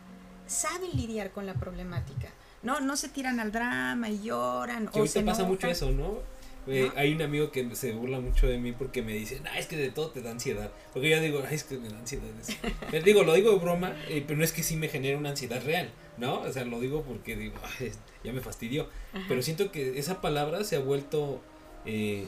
[0.48, 2.30] saben lidiar con la problemática.
[2.62, 4.88] No, no se tiran al drama y lloran.
[4.88, 6.20] Que o ahorita se pasa mucho eso, ¿no?
[6.66, 7.00] Eh, ¿no?
[7.00, 9.92] Hay un amigo que se burla mucho de mí porque me dice, es que de
[9.92, 10.72] todo te da ansiedad.
[10.94, 12.26] Porque yo digo, ay, es que me da ansiedad.
[12.42, 12.54] eso".
[12.92, 15.30] Les digo, lo digo de broma, eh, pero no es que sí me genere una
[15.32, 16.40] ansiedad real, ¿no?
[16.42, 17.92] O sea, lo digo porque digo, "Ay,
[18.24, 18.88] ya me fastidió.
[19.14, 19.26] Ajá.
[19.28, 21.42] Pero siento que esa palabra se ha vuelto
[21.86, 22.26] eh,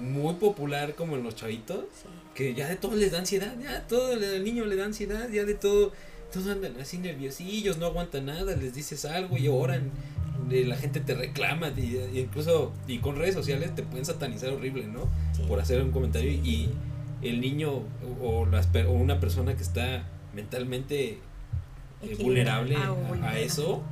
[0.00, 2.08] muy popular como en los chavitos, Sí.
[2.34, 5.44] que ya de todo les da ansiedad, ya todo el niño le da ansiedad, ya
[5.44, 5.92] de todo,
[6.32, 9.90] todos andan así nerviosillos, no aguantan nada, les dices algo y oran,
[10.50, 14.50] eh, la gente te reclama, y, y incluso y con redes sociales te pueden satanizar
[14.50, 15.08] horrible, ¿no?
[15.32, 15.42] Sí.
[15.48, 16.68] Por hacer un comentario y
[17.22, 17.82] el niño
[18.22, 21.18] o, las, o una persona que está mentalmente
[22.02, 23.82] eh, vulnerable Ah, a- eso,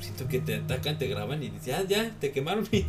[0.00, 2.86] siento que te atacan, te graban y dices, ya, ya, te quemaron y te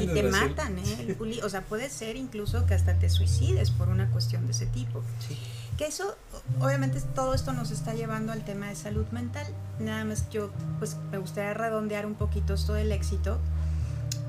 [0.00, 1.14] Y te matan, ¿eh?
[1.18, 1.40] Juli?
[1.42, 5.02] O sea, puede ser incluso que hasta te suicides por una cuestión de ese tipo.
[5.26, 5.36] Sí.
[5.76, 6.14] Que eso,
[6.60, 9.46] obviamente todo esto nos está llevando al tema de salud mental.
[9.78, 13.38] Nada más yo, pues me gustaría redondear un poquito esto del éxito,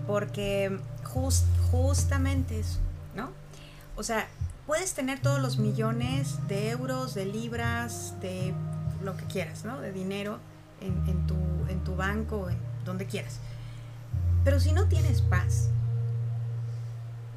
[0.07, 2.79] porque jus- justamente eso,
[3.15, 3.29] ¿no?
[3.95, 4.27] O sea,
[4.65, 8.53] puedes tener todos los millones de euros, de libras, de
[9.03, 9.79] lo que quieras, ¿no?
[9.81, 10.39] De dinero
[10.79, 11.35] en, en tu,
[11.69, 13.39] en tu banco, en donde quieras.
[14.43, 15.69] Pero si no tienes paz,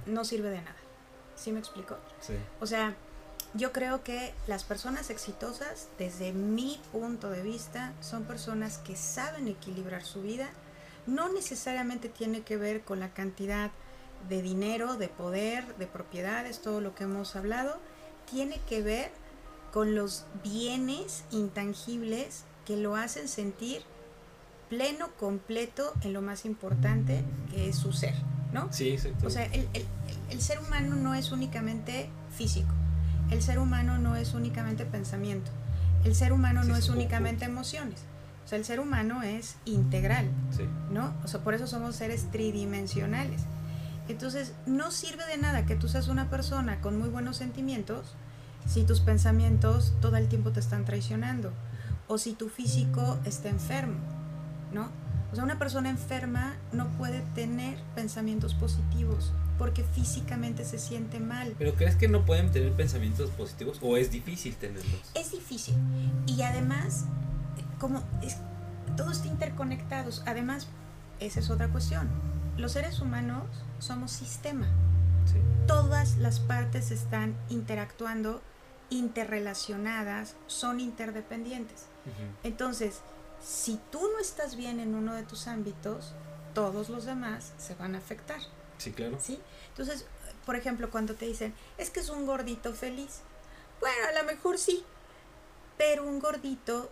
[0.06, 0.76] no sirve de nada.
[1.36, 1.96] ¿Sí me explico?
[2.20, 2.34] Sí.
[2.60, 2.94] O sea,
[3.52, 9.48] yo creo que las personas exitosas, desde mi punto de vista, son personas que saben
[9.48, 10.48] equilibrar su vida.
[11.06, 13.70] No necesariamente tiene que ver con la cantidad
[14.28, 17.78] de dinero, de poder, de propiedades, todo lo que hemos hablado.
[18.30, 19.10] Tiene que ver
[19.72, 23.84] con los bienes intangibles que lo hacen sentir
[24.68, 28.14] pleno, completo en lo más importante que es su ser,
[28.53, 28.68] ¿no?
[28.72, 29.27] Sí, exacto.
[29.27, 29.87] O sea, el, el-
[30.31, 32.72] el ser humano no es únicamente físico,
[33.31, 35.50] el ser humano no es únicamente pensamiento,
[36.05, 38.00] el ser humano Sí, no es únicamente emociones,
[38.44, 40.64] o sea, el ser humano es integral, sí.
[40.90, 41.12] ¿no?
[41.24, 43.42] O sea, por eso somos seres tridimensionales.
[44.09, 48.14] Entonces, no sirve de nada que tú seas una persona con muy buenos sentimientos
[48.68, 51.53] si tus pensamientos todo el tiempo te están traicionando
[52.09, 53.94] o si tu físico está enfermo,
[54.74, 54.90] ¿no?
[55.32, 61.54] O sea, una persona enferma no puede tener pensamientos positivos porque físicamente se siente mal.
[61.58, 65.00] ¿Pero crees que no pueden tener pensamientos positivos o es difícil tenerlos?
[65.14, 65.74] Es difícil.
[66.26, 67.04] Y además,
[67.78, 68.37] como es,
[68.96, 70.68] todo está interconectados, además,
[71.20, 72.08] esa es otra cuestión.
[72.56, 73.44] Los seres humanos
[73.78, 74.66] somos sistema.
[75.24, 75.38] Sí.
[75.66, 78.42] Todas las partes están interactuando,
[78.90, 81.87] interrelacionadas, son interdependientes.
[82.42, 83.00] Entonces,
[83.44, 86.14] si tú no estás bien en uno de tus ámbitos,
[86.54, 88.40] todos los demás se van a afectar.
[88.78, 89.18] Sí, claro.
[89.20, 89.38] ¿sí?
[89.68, 90.07] Entonces,
[90.46, 93.20] por ejemplo, cuando te dicen, es que es un gordito feliz.
[93.80, 94.85] Bueno, a lo mejor sí,
[95.76, 96.90] pero un gordito,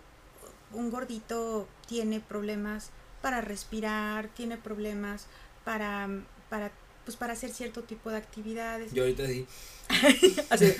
[0.71, 5.27] un gordito tiene problemas para respirar, tiene problemas
[5.63, 6.09] para,
[6.49, 6.71] para,
[7.05, 8.93] pues para hacer cierto tipo de actividades.
[8.93, 9.47] Yo ahorita sí.
[10.49, 10.75] Así.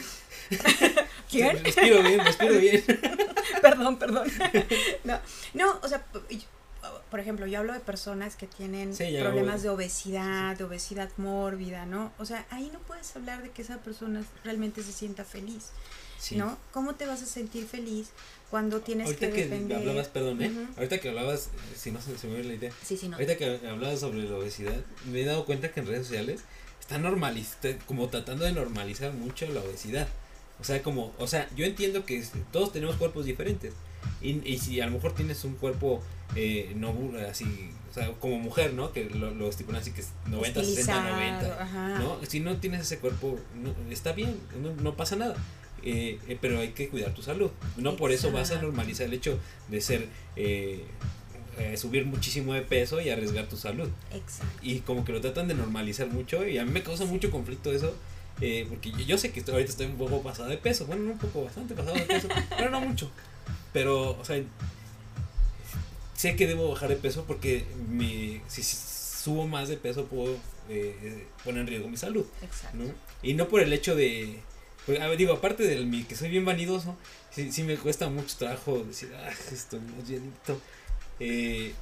[1.34, 1.64] ¿Quién?
[1.64, 2.84] Respiro bien, respiro bien.
[3.62, 4.28] perdón, perdón.
[5.04, 5.20] no,
[5.54, 6.06] no, o sea,
[7.10, 11.86] por ejemplo, yo hablo de personas que tienen Sí, problemas de obesidad, de obesidad mórbida,
[11.86, 12.12] ¿no?
[12.18, 15.70] O sea, ahí no puedes hablar de que esa persona realmente se sienta feliz,
[16.20, 16.36] Sí.
[16.38, 16.58] ¿no?
[16.72, 18.10] ¿Cómo te vas a sentir feliz
[18.50, 19.78] cuando tienes Ahorita que que depender?
[19.78, 20.50] hablabas, perdón, ¿eh?
[20.50, 20.68] Ujú.
[20.78, 22.72] Ahorita que hablabas, eh, si no se, me la idea.
[22.84, 23.18] Sí, sí, no.
[23.18, 24.76] Ahorita que hablabas sobre la obesidad,
[25.12, 26.42] me he dado cuenta que en redes sociales
[26.80, 30.08] está normalizando, como tratando de normalizar mucho la obesidad.
[30.60, 33.74] O sea, como, o sea, yo entiendo que todos tenemos cuerpos diferentes.
[34.22, 36.02] Y, y si a lo mejor tienes un cuerpo
[36.36, 36.94] eh, no
[37.30, 37.46] así,
[37.90, 38.92] o sea, como mujer, ¿no?
[38.92, 41.64] Que lo, lo estipulan así que es 90, 60, Estilizado, 90.
[41.64, 42.00] ajá.
[42.00, 42.20] ¿no?
[42.28, 45.36] Si no tienes ese cuerpo, no- está bien, no, no pasa nada.
[45.86, 47.52] Eh, eh, pero hay que cuidar tu salud.
[47.78, 48.68] No por eso vas a Exacto.
[48.68, 49.38] normalizar el hecho
[49.70, 50.84] de ser, eh,
[51.58, 53.90] eh, subir muchísimo de peso y arriesgar tu salud.
[54.14, 54.48] Exacto.
[54.62, 57.72] Y como que lo tratan de normalizar mucho y a mí me causa mucho conflicto
[57.74, 57.94] eso.
[58.42, 60.86] Eh, porque yo, yo sé que estoy- ahorita estoy un poco pasado de peso.
[60.86, 62.28] Bueno, no un poco, bastante pasado de peso.
[62.58, 63.10] pero no mucho.
[63.74, 64.42] Pero, o sea,
[66.16, 68.76] sé que debo bajar de peso porque mi, si, si
[69.24, 70.38] subo más de peso puedo
[70.70, 72.26] eh, poner en riesgo mi salud.
[72.42, 72.78] Exacto.
[72.78, 72.86] ¿no?
[73.22, 74.40] Y no por el hecho de.
[74.86, 76.96] pues, a ver, digo, aparte de mi, que soy bien vanidoso,
[77.32, 80.60] sí, sí me cuesta mucho trabajo decir, ah, estoy más llenito.
[81.20, 81.74] Eh,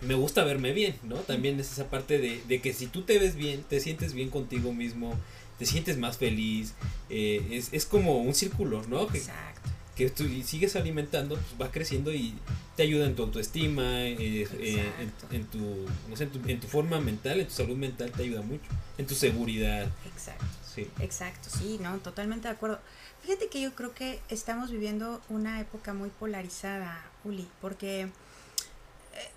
[0.00, 1.16] me gusta verme bien, ¿no?
[1.16, 4.28] También es esa parte de, de que si tú te ves bien, te sientes bien
[4.30, 5.14] contigo mismo,
[5.58, 6.74] te sientes más feliz,
[7.10, 9.06] eh, es, es como un círculo, ¿no?
[9.06, 9.70] Que, Exacto.
[9.96, 12.34] que tú sigues alimentando, pues va creciendo y
[12.76, 14.92] te ayuda en tu autoestima, eh, eh,
[15.30, 18.22] en tu, no sé, en, tu, en tu forma mental, en tu salud mental te
[18.24, 18.64] ayuda mucho,
[18.98, 20.44] en tu seguridad, Exacto.
[20.74, 20.88] sí.
[21.00, 22.80] Exacto, sí, no, totalmente de acuerdo.
[23.22, 28.08] Fíjate que yo creo que estamos viviendo una época muy polarizada, Uli, porque eh,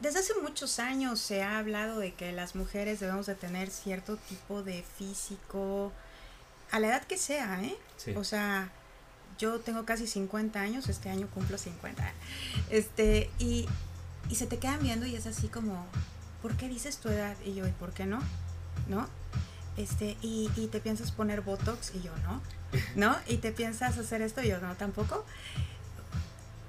[0.01, 4.17] desde hace muchos años se ha hablado de que las mujeres debemos de tener cierto
[4.17, 5.93] tipo de físico,
[6.71, 7.75] a la edad que sea, ¿eh?
[7.97, 8.13] Sí.
[8.15, 8.71] O sea,
[9.37, 12.11] yo tengo casi 50 años, este año cumplo 50.
[12.69, 13.67] Este, y,
[14.29, 15.85] y se te quedan viendo y es así como,
[16.41, 17.35] ¿por qué dices tu edad?
[17.45, 18.19] Y yo, ¿y por qué no?
[18.87, 19.07] ¿No?
[19.77, 22.41] Este, y, y te piensas poner Botox y yo no,
[22.95, 23.15] ¿no?
[23.27, 25.23] Y te piensas hacer esto y yo no tampoco.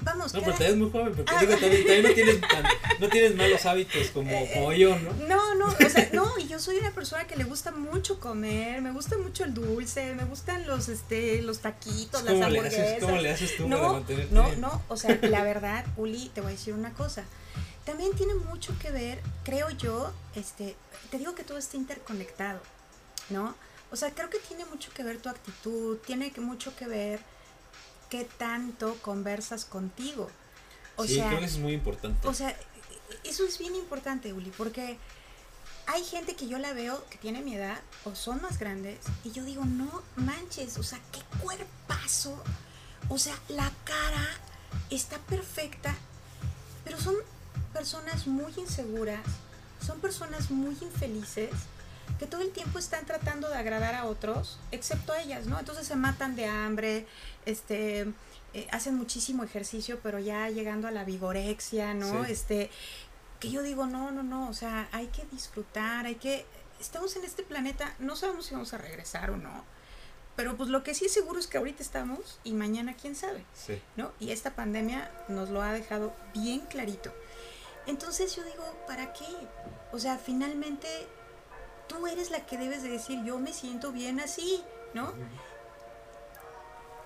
[0.02, 1.40] Vamos, No, pero te ves muy joven, porque Ah.
[1.40, 2.64] digo, también, también no, tienes tan-
[3.00, 5.12] no tienes malos hábitos como, como yo, ¿no?
[5.26, 8.80] No, no, o sea, no, y yo soy una persona que le gusta mucho comer,
[8.80, 12.86] me gusta mucho el dulce, me gustan los este los taquitos, las ¿Cómo le, hamburguesas.
[12.86, 16.30] haces, ¿Cómo le haces tú para no, mantenerte no, no, o sea, la verdad, Uli,
[16.34, 17.24] te voy a decir una cosa.
[17.84, 20.76] También tiene mucho que ver, creo yo, este,
[21.10, 22.60] te digo que todo está interconectado,
[23.30, 23.54] ¿no?
[23.90, 27.20] O sea, creo que tiene mucho que ver tu actitud, tiene que mucho que ver
[28.10, 30.30] qué tanto conversas contigo.
[30.96, 32.26] O sí, sea, creo que eso es muy importante.
[32.26, 32.56] o sea,
[33.24, 34.98] eso es bien importante, Uli, porque
[35.86, 39.30] hay gente que yo la veo que tiene mi edad o son más grandes y
[39.30, 42.42] yo digo, no manches, o sea, qué cuerpazo.
[43.08, 44.28] O sea, la cara
[44.90, 45.94] está perfecta,
[46.84, 47.14] pero son
[47.72, 49.24] personas muy inseguras,
[49.84, 51.50] son personas muy infelices
[52.18, 55.58] que todo el tiempo están tratando de agradar a otros, excepto a ellas, ¿no?
[55.58, 57.06] Entonces se matan de hambre,
[57.46, 58.06] este,
[58.54, 62.24] eh, hacen muchísimo ejercicio, pero ya llegando a la vigorexia, ¿no?
[62.24, 62.32] Sí.
[62.32, 62.70] Este,
[63.40, 66.44] que yo digo, no, no, no, o sea, hay que disfrutar, hay que,
[66.80, 69.64] estamos en este planeta, no sabemos si vamos a regresar o no,
[70.34, 73.44] pero pues lo que sí es seguro es que ahorita estamos y mañana quién sabe,
[73.54, 73.80] Sí.
[73.96, 74.12] ¿no?
[74.20, 77.12] Y esta pandemia nos lo ha dejado bien clarito.
[77.86, 79.24] Entonces yo digo, ¿para qué?
[79.92, 80.86] O sea, finalmente
[81.88, 84.62] tú eres la que debes de decir, yo me siento bien así,
[84.94, 85.12] ¿no?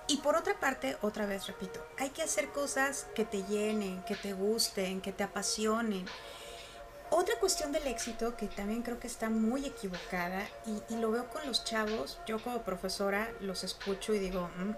[0.07, 4.15] Y por otra parte, otra vez repito, hay que hacer cosas que te llenen, que
[4.15, 6.05] te gusten, que te apasionen.
[7.09, 11.29] Otra cuestión del éxito que también creo que está muy equivocada y, y lo veo
[11.29, 14.71] con los chavos, yo como profesora los escucho y digo, "Mm".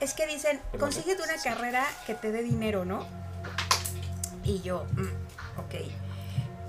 [0.00, 3.06] es que dicen, consíguete una carrera que te dé dinero, ¿no?
[4.42, 5.74] Y yo, "Mm, ok.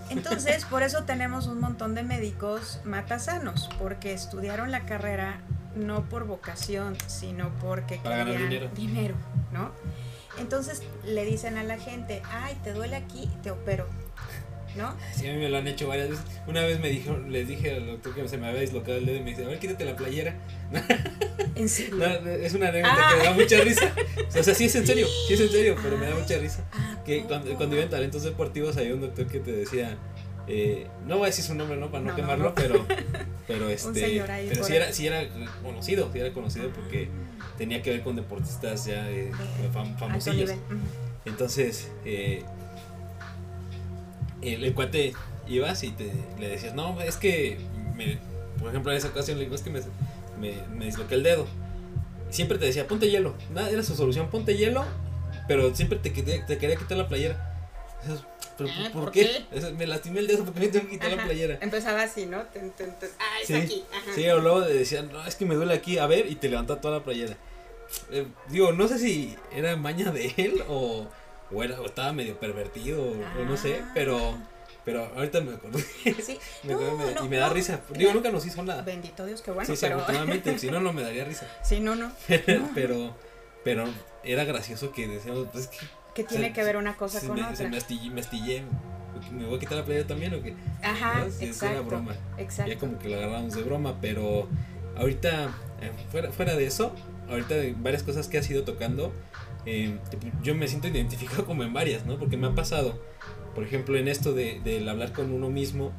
[0.09, 5.41] Entonces, por eso tenemos un montón de médicos matasanos, porque estudiaron la carrera
[5.75, 9.15] no por vocación, sino porque Para ganar querían dinero.
[9.51, 9.71] ¿no?
[10.39, 13.87] Entonces le dicen a la gente, ay, te duele aquí, te opero,
[14.77, 14.95] ¿no?
[15.15, 16.25] Sí, a mí me lo han hecho varias veces.
[16.47, 19.17] Una vez me dijo, le dije al doctor que se me había dislocado el dedo
[19.17, 20.35] y me dice, a ver, quítate la playera.
[21.55, 21.95] En serio.
[21.97, 23.09] No, es una anécdota Ah.
[23.13, 23.93] que me da mucha risa.
[24.39, 26.21] O sea, sí es en serio, sí es en serio, pero me da Ay.
[26.21, 26.63] mucha risa.
[26.73, 29.97] Ah, Que cuando, cuando iba en talentos deportivos había un doctor que te decía,
[30.47, 31.89] eh, no voy a decir su nombre, ¿no?
[31.91, 32.55] Para no, quemarlo, no.
[32.55, 32.85] pero,
[33.47, 35.23] pero este, pero sí era, sí era
[35.63, 37.09] conocido, sí era conocido porque
[37.57, 39.31] tenía que ver con deportistas ya eh,
[39.73, 40.51] fam- famosillos.
[41.25, 42.43] Entonces, eh,
[44.41, 45.13] el, el cuate
[45.47, 47.57] ibas y te, le decías, no, es que,
[47.95, 48.17] me,
[48.59, 49.81] por ejemplo, en esa ocasión le digo, es que me,
[50.39, 51.47] me, me disloqué el dedo.
[52.29, 53.35] Siempre te decía, ponte hielo.
[53.53, 54.83] Nada, era su solución, ponte hielo,
[55.47, 57.53] pero siempre te, quería- te quería quitar la playera.
[58.57, 59.45] ¿Pero Ah, por, ¿por qué?
[59.77, 61.57] Me lastimé el dedo porque me tengo que quitar la playera.
[61.61, 62.41] Empezaba así, ¿no?
[62.45, 63.09] Ten, ten, ten.
[63.19, 63.83] Ah, es Sí, aquí.
[63.93, 64.11] Ajá.
[64.15, 66.49] sí, o luego le decían, no, es que me duele aquí, a ver, y te
[66.49, 67.37] levanta toda la playera.
[68.11, 71.07] Eh, digo, no sé si era maña de él o,
[71.51, 73.91] o, era, o estaba medio pervertido o, o no sé, Ah.
[73.93, 74.37] pero,
[74.85, 75.79] pero ahorita me acordé,
[76.21, 76.37] Sí.
[76.63, 77.53] me No, acordé y me- no, y me da no.
[77.53, 77.81] risa.
[77.93, 78.81] Digo, nunca nos hizo nada.
[78.83, 79.65] Bendito Dios, qué bueno.
[79.67, 79.95] sí, sí, pero...
[79.95, 81.47] afortunadamente, si no, no me daría risa.
[81.63, 82.11] sí, no, no.
[82.75, 83.15] pero,
[83.63, 83.85] pero
[84.23, 85.77] era gracioso que decíamos, pues es que
[86.13, 87.55] Que tiene Se- que ver una cosa con me, otra.
[87.55, 88.63] se me astillé, me astillé,
[89.31, 90.55] me voy a quitar la playera también o qué.
[90.83, 91.23] Ajá.
[91.29, 91.79] Sí, es exacto.
[91.81, 92.15] una broma.
[92.37, 92.71] Exacto.
[92.71, 94.47] Ya como que lo agarramos de broma, pero
[94.97, 95.45] ahorita,
[95.81, 96.93] eh, fuera, fuera de eso,
[97.29, 99.11] ahorita de varias cosas que has ido tocando,
[99.67, 99.97] eh,
[100.41, 102.17] yo me siento identificado como en varias, ¿no?
[102.17, 102.97] Porque me ha pasado,
[103.53, 105.91] por ejemplo, en esto de, del hablar con uno mismo,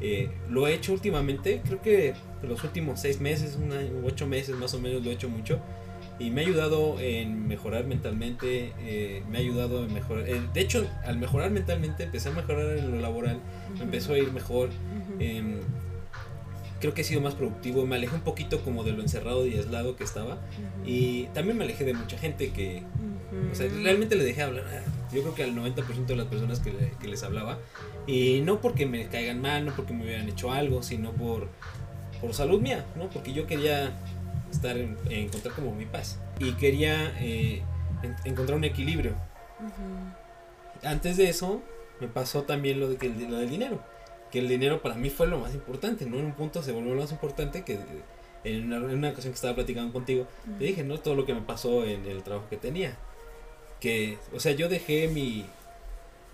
[0.00, 4.56] eh, lo he hecho últimamente, creo que los últimos seis meses, un año, ocho meses
[4.56, 5.58] más o menos lo he hecho mucho.
[6.18, 10.28] Y me ha ayudado en mejorar mentalmente, eh, me ha ayudado en mejorar.
[10.28, 13.82] eh, de hecho, al mejorar mentalmente, empecé a mejorar en lo laboral, me Ujú.
[13.84, 14.68] empezó a ir mejor.
[14.68, 15.16] Ujú.
[15.20, 15.56] Em,
[16.80, 19.54] creo que he sido más productivo, me alejé un poquito como de lo encerrado y
[19.54, 20.84] aislado que estaba Ujú.
[20.86, 22.82] y también me alejé de mucha gente que,
[23.52, 26.60] O sea, realmente le dejé hablar, a- yo creo que al 90% de las personas
[26.60, 27.58] que, le- que les hablaba
[28.06, 31.48] y no porque me caigan mal, no porque me hubieran hecho algo, sino por,
[32.20, 33.08] por salud mía, ¿no?
[33.10, 33.92] Porque yo quería
[34.50, 37.62] estar en, encontrar como mi paz y quería eh,
[38.02, 39.12] en- encontrar un equilibrio.
[40.82, 41.62] Antes de eso
[42.00, 43.80] me pasó también lo, de que, el- lo del dinero.
[44.30, 46.18] Que el dinero para mí fue lo más importante, ¿no?
[46.18, 47.78] En un punto se volvió lo más importante que
[48.42, 50.26] en una, en una ocasión que estaba platicando contigo,
[50.58, 50.98] te dije, ¿no?
[50.98, 52.96] Todo lo que me pasó en el trabajo que tenía.
[53.84, 55.44] Que, o sea, yo dejé mi,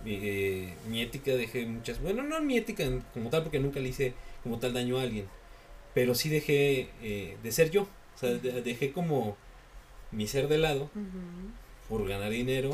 [0.06, 4.14] eh, mi ética dejé muchas, bueno, no mi ética como tal, porque nunca le hice
[4.44, 5.26] como tal daño a alguien,
[5.92, 7.82] pero sí dejé eh, de ser yo,
[8.14, 9.36] o sea, de- dejé como
[10.12, 10.90] mi ser de lado
[11.88, 12.70] por ganar dinero,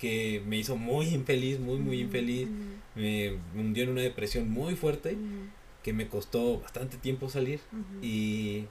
[0.00, 2.48] que me hizo muy infeliz, muy, muy infeliz,
[2.96, 5.16] me hundió en una depresión muy fuerte,
[5.84, 7.60] que me costó bastante tiempo salir,
[8.02, 8.64] y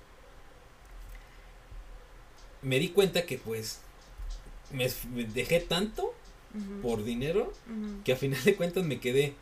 [2.62, 3.80] me di cuenta que pues
[4.71, 6.13] me, me dejé tanto
[6.82, 7.51] por dinero
[8.06, 9.34] que a final de cuentas me quedé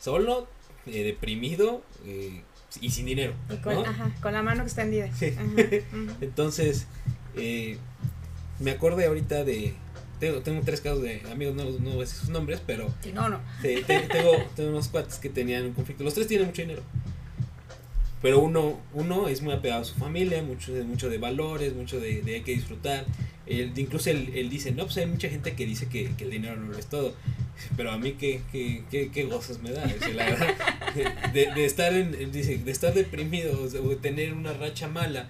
[0.00, 0.48] solo,
[0.86, 2.42] eh, deprimido eh,
[2.80, 3.34] y sin dinero.
[3.50, 3.80] Y con, ¿no?
[3.82, 5.10] ajá, con la mano extendida.
[5.14, 5.34] Sí.
[6.20, 6.86] Entonces,
[7.36, 7.76] eh,
[8.58, 9.74] me acordé ahorita de...
[10.18, 13.12] Tengo, tengo tres casos de amigos, no, no voy a decir sus nombres, pero Sí,
[13.12, 13.40] no, no.
[13.60, 16.04] te- te- tengo, tengo unos cuates que tenían un conflicto.
[16.04, 16.82] Los tres tienen mucho dinero.
[18.22, 21.98] Pero uno, uno es muy apegado a su familia, mucho de, mucho de valores, mucho
[21.98, 23.04] de, de hay que disfrutar.
[23.46, 26.30] Él, incluso él, él dice, no, pues hay mucha gente que dice que, que el
[26.30, 27.14] dinero no lo es todo.
[27.76, 29.84] Pero a mí qué, qué, qué, qué gozos me da.
[30.14, 30.54] La verdad,
[31.32, 35.28] de, de estar en, dice, de estar deprimido o de, tener una racha mala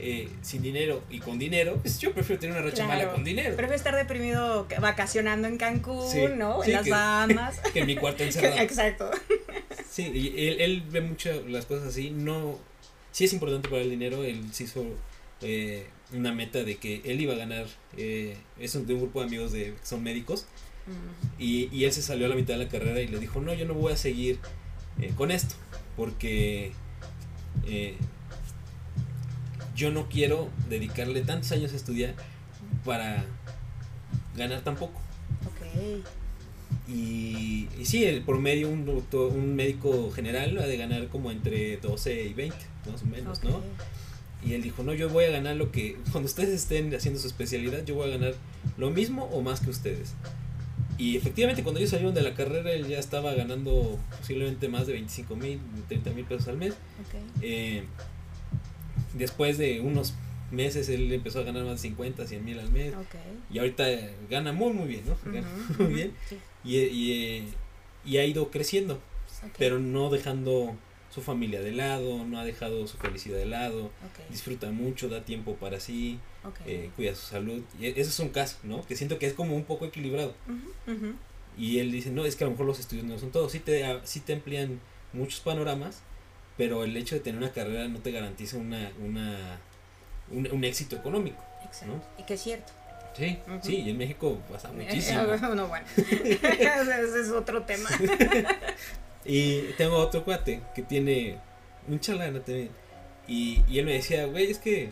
[0.00, 2.88] eh, sin dinero y con dinero, pues yo prefiero tener una racha Claro.
[3.00, 3.56] mala con dinero.
[3.56, 6.62] Prefiero estar deprimido vacacionando en Cancún, Sí, ¿no?
[6.62, 7.60] sí, en las que- Bahamas.
[7.72, 8.58] Que en mi cuarto encerrado.
[8.60, 9.10] Exacto.
[9.90, 12.10] Sí, y él, él ve mucho las cosas así.
[12.10, 12.58] No,
[13.10, 14.22] sí es importante para el dinero.
[14.24, 14.84] Él se hizo
[15.42, 17.66] eh, una meta de que él iba a ganar.
[17.96, 20.46] Eh, es un- de un grupo de amigos de, que son médicos.
[21.38, 23.52] Y, y él se salió a la mitad de la carrera y le dijo: No,
[23.52, 24.38] yo no voy a seguir
[25.00, 25.54] eh, con esto.
[25.96, 26.72] Porque
[27.66, 27.94] eh,
[29.76, 32.14] yo no quiero dedicarle tantos años a estudiar
[32.84, 33.24] para
[34.36, 35.00] ganar tan poco.
[35.46, 36.02] Ok.
[36.88, 41.76] Y, y sí, el promedio, un, doctor- un médico general ha de ganar como entre
[41.78, 42.56] 12 y 20,
[42.90, 43.60] más o menos, ¿no?
[44.44, 47.26] Y él dijo, no, yo voy a ganar lo que, cuando ustedes estén haciendo su
[47.26, 48.34] especialidad, yo voy a ganar
[48.76, 50.14] lo mismo o más que ustedes.
[50.96, 54.94] Y efectivamente, cuando ellos salieron de la carrera, él ya estaba ganando posiblemente más de
[54.94, 56.72] 25 mil, 30 mil pesos al mes.
[56.72, 57.20] Ok.
[57.42, 57.84] Eh,
[59.14, 60.14] después de unos
[60.50, 62.94] meses, él empezó a ganar más de 50, 100 mil al mes.
[62.94, 63.14] Ok.
[63.52, 63.84] Y ahorita
[64.30, 65.16] gana muy, muy bien, ¿no?
[65.32, 66.12] Gana Ujú, muy bien.
[66.28, 67.44] sí, Y, y, eh,
[68.04, 70.74] y ha ido creciendo, ok, pero no dejando
[71.10, 73.90] su familia de lado, no ha dejado su felicidad de lado,
[74.30, 76.18] disfruta mucho, da tiempo para sí,
[76.66, 77.62] eh, cuida su salud.
[77.80, 78.84] Y e- ese es un caso, ¿no?
[78.86, 80.34] Que siento que es como un poco equilibrado.
[81.56, 83.58] Y él dice, no, es que a lo mejor los estudios no son todo, sí
[83.58, 84.80] te, a- sí te amplían
[85.12, 86.02] muchos panoramas,
[86.56, 89.58] pero el hecho de tener una carrera no te garantiza una, una,
[90.30, 91.42] un, un éxito económico.
[91.64, 92.00] Exacto.
[92.18, 92.72] Y que es cierto.
[93.16, 95.22] Sí, sí, y en México pasa muchísimo.
[95.54, 95.86] No, bueno.
[95.96, 97.88] Ese es otro tema.
[99.28, 101.36] Y tengo otro cuate que tiene
[101.86, 102.70] mucha lana también.
[103.28, 104.90] Y, y él me decía, güey, es que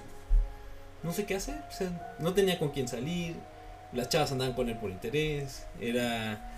[1.03, 1.62] no sé qué hacer.
[1.70, 3.35] O sea, no tenía con quién salir.
[3.94, 5.66] Las chavas andaban con él por interés.
[5.81, 6.53] Era.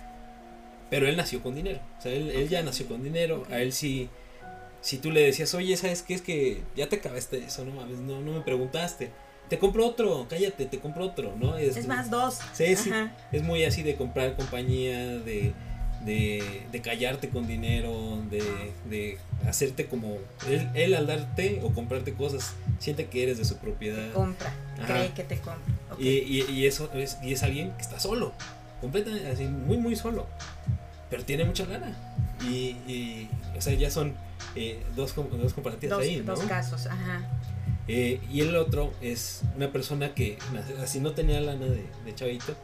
[0.90, 1.78] Pero él nació con dinero.
[1.98, 3.44] O sea, él, él ya nació con dinero.
[3.48, 4.10] A él sí.
[4.80, 6.14] Si tú le decías, oye, ¿sabes qué?
[6.14, 9.10] Es que ya te acabaste eso, no mames, no, no me preguntaste.
[9.48, 11.56] Te compro otro, cállate, te compro otro, ¿no?
[11.56, 12.38] Es más dos.
[12.52, 12.90] Sí, sí.
[12.90, 13.16] Ajá.
[13.32, 15.52] Es muy así de comprar compañía, de,
[16.04, 18.42] de, de callarte con dinero, de,
[18.88, 20.18] de hacerte como...
[20.48, 24.12] Él, él al darte o comprarte cosas, siente que eres de su propiedad.
[24.12, 24.52] Compra.
[24.82, 24.86] Ajá.
[24.86, 25.74] Cree que te compra.
[25.98, 28.32] Y, y, y eso es, y es alguien que está solo,
[28.80, 30.26] completamente así, muy, muy solo.
[31.10, 31.96] Pero tiene mucha lana.
[32.42, 34.14] Y, y o sea, ya son
[34.54, 36.34] eh, dos, dos comparativas dos, ahí, ¿no?
[36.34, 36.86] dos casos.
[36.86, 37.22] Ajá.
[37.88, 40.38] Eh, y el otro es una persona que
[40.82, 42.54] así no tenía lana de, de chavito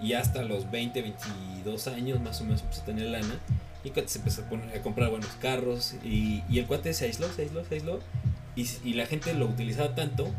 [0.00, 3.38] y hasta los 20, 22 años más o menos empezó a tener lana
[3.84, 6.92] y el cuate se empezó a, poner, a comprar buenos carros y, y el cuate
[6.92, 8.00] se aisló, se aisló, se aisló
[8.56, 10.30] y, y la gente lo utilizaba tanto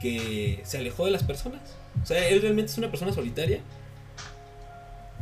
[0.00, 1.60] que se alejó de las personas.
[2.02, 3.60] O sea, él realmente es una persona solitaria,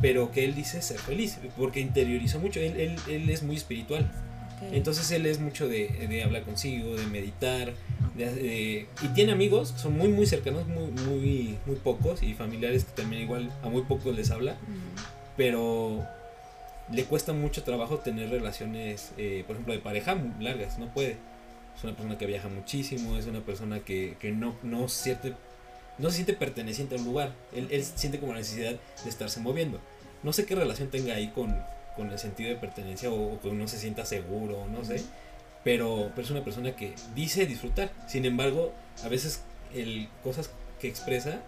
[0.01, 4.11] pero que él dice ser feliz porque interiorizó mucho, él, él, él es muy espiritual.
[4.71, 7.73] Entonces él es mucho de, de hablar consigo, de meditar,
[8.15, 12.85] de- y tiene amigos que son muy muy cercanos, muy, muy, muy pocos, y familiares
[12.85, 15.05] que también igual a muy pocos les habla, Ujú.
[15.37, 16.05] pero
[16.91, 21.17] le cuesta mucho trabajo tener relaciones, eh, por ejemplo, de pareja largas, no puede.
[21.77, 25.33] Es una persona que viaja muchísimo, es una persona que, que no, no, siente,
[25.97, 28.71] no se siente perteneciente a un lugar, él, él siente como la necesidad
[29.03, 29.79] de estarse moviendo.
[30.23, 31.53] No sé qué relación tenga ahí con,
[31.97, 35.03] con el sentido de pertenencia o, o que no se sienta seguro, no sé.
[35.65, 37.91] Pero, pero es una persona que dice disfrutar.
[38.07, 39.41] Sin embargo, a veces
[39.73, 40.49] el, cosas
[40.79, 41.39] que expresa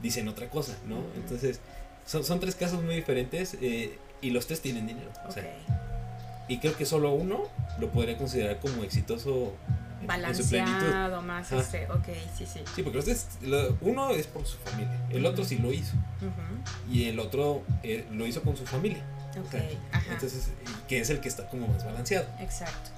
[0.00, 1.02] dicen otra cosa, ¿no?
[1.16, 1.60] Entonces,
[2.06, 5.10] son, son tres casos muy diferentes eh, y los tres tienen dinero.
[5.28, 6.48] o sea, Ok.
[6.48, 7.42] y creo que solo uno
[7.78, 9.52] lo podría considerar como exitoso
[10.06, 12.06] Balanceado, más este, ok,
[12.36, 12.60] sí, sí.
[12.74, 15.94] Sí, porque los tres- lo- uno es por su familia, el otro sí lo hizo
[16.90, 19.02] y el otro eh, lo hizo con su familia.
[19.38, 20.12] Ok, sea, ajá.
[20.12, 20.50] Entonces,
[20.88, 22.26] que es el que está como más balanceado.
[22.38, 22.90] Exacto.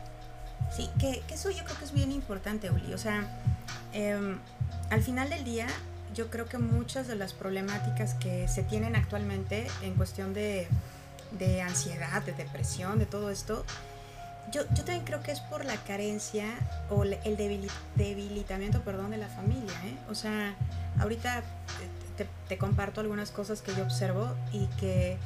[0.74, 2.92] Sí, que, que eso yo creo que es bien importante, Uli.
[2.92, 3.24] O sea,
[3.92, 4.38] em,
[4.90, 5.66] al final del día,
[6.14, 10.66] yo creo que muchas de las problemáticas que se tienen actualmente en cuestión de,
[11.38, 13.64] de ansiedad, de depresión, de todo esto,
[14.52, 16.46] yo, yo también creo que es por la carencia
[16.90, 19.74] o el debili- debilitamiento, perdón, de la familia.
[19.84, 19.96] ¿eh?
[20.10, 20.54] O sea,
[20.98, 21.42] ahorita
[22.48, 25.18] te comparto algunas cosas que yo observo y que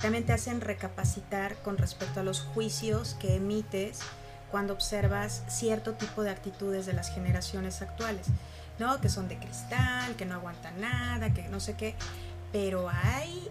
[0.00, 3.98] también te hacen recapacitar con respecto a los juicios que emites
[4.50, 8.26] cuando observas cierto tipo de actitudes de las generaciones actuales,
[8.78, 9.00] ¿no?
[9.00, 11.94] Que son de cristal, que no aguantan nada, que no sé qué,
[12.52, 13.48] pero hay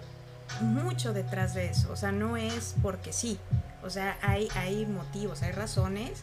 [0.61, 3.37] mucho detrás de eso, o sea, no es porque sí,
[3.83, 6.21] o sea, hay, hay motivos, hay razones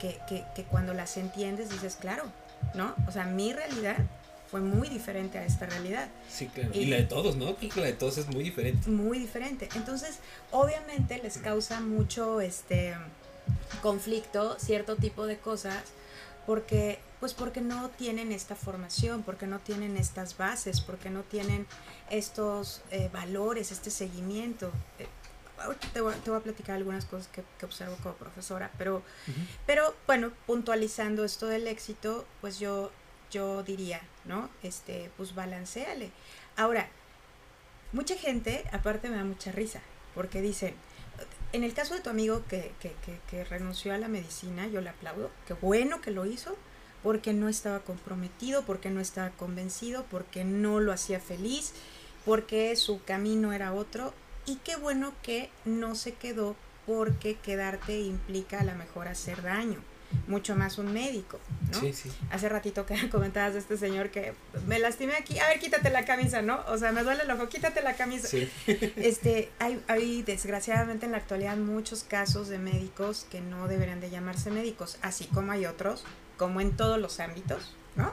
[0.00, 2.24] que, que, que cuando las entiendes dices, claro,
[2.74, 2.94] ¿no?
[3.06, 3.96] O sea, mi realidad
[4.50, 6.70] fue muy diferente a esta realidad Sí, claro.
[6.72, 7.54] Y- Y la de todos, ¿no?
[7.56, 8.88] Creo que la de todos es muy diferente.
[8.88, 9.68] muy diferente.
[9.76, 10.18] Entonces,
[10.50, 12.94] obviamente les causa mucho este
[13.82, 15.82] conflicto cierto tipo de cosas
[16.46, 21.66] porque pues porque no tienen esta formación, porque no tienen estas bases, porque no tienen
[22.10, 24.70] estos eh, valores, este seguimiento.
[25.00, 25.06] Eh,
[25.58, 28.70] ahorita te voy, a- te voy a platicar algunas cosas que, que observo como profesora,
[28.78, 29.02] pero
[29.66, 32.92] pero bueno, puntualizando esto del éxito, pues yo,
[33.32, 34.48] yo diría, ¿no?
[34.62, 36.12] Este, pues balanceale.
[36.56, 36.88] Ahora,
[37.92, 39.80] mucha gente, aparte me da mucha risa,
[40.14, 40.74] porque dicen,
[41.52, 44.80] en el caso de tu amigo que, que, que, que renunció a la medicina, yo
[44.80, 46.56] le aplaudo, qué bueno que lo hizo,
[47.02, 51.72] porque no estaba comprometido, porque no estaba convencido, porque no lo hacía feliz,
[52.24, 54.12] porque su camino era otro,
[54.46, 59.78] y qué bueno que no se quedó porque quedarte implica a lo mejor hacer daño,
[60.26, 61.38] mucho más un médico,
[61.72, 61.80] ¿no?
[61.80, 62.10] Sí, sí.
[62.30, 64.34] Hace ratito que comentabas de este señor que
[64.66, 66.60] me lastimé aquí, a ver, quítate la camisa, ¿no?
[66.68, 68.28] O sea, me duele el ojo, quítate la camisa.
[68.28, 68.50] Sí.
[68.96, 74.10] Este, hay, hay desgraciadamente en la actualidad muchos casos de médicos que no deberían de
[74.10, 76.04] llamarse médicos, así como hay otros,
[76.36, 78.12] como en todos los ámbitos, ¿no?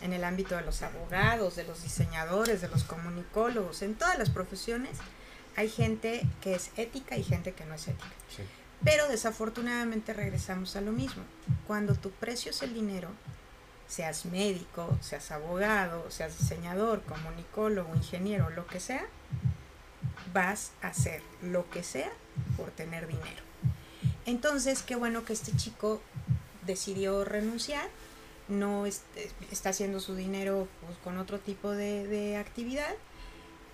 [0.00, 4.30] En el ámbito de los abogados, de los diseñadores, de los comunicólogos, en todas las
[4.30, 4.98] profesiones
[5.56, 8.12] hay gente que es ética y gente que no es ética.
[8.34, 8.42] sí.
[8.84, 11.22] Pero desafortunadamente regresamos a lo mismo.
[11.66, 13.08] Cuando tu precio es el dinero,
[13.88, 19.06] seas médico, seas abogado, seas diseñador, comunicólogo, ingeniero, lo que sea,
[20.32, 22.10] vas a hacer lo que sea
[22.56, 23.42] por tener dinero.
[24.26, 26.00] Entonces, qué bueno que este chico
[26.66, 27.88] decidió renunciar,
[28.48, 29.02] no est-
[29.50, 32.94] está haciendo su dinero pues, con otro tipo de actividad.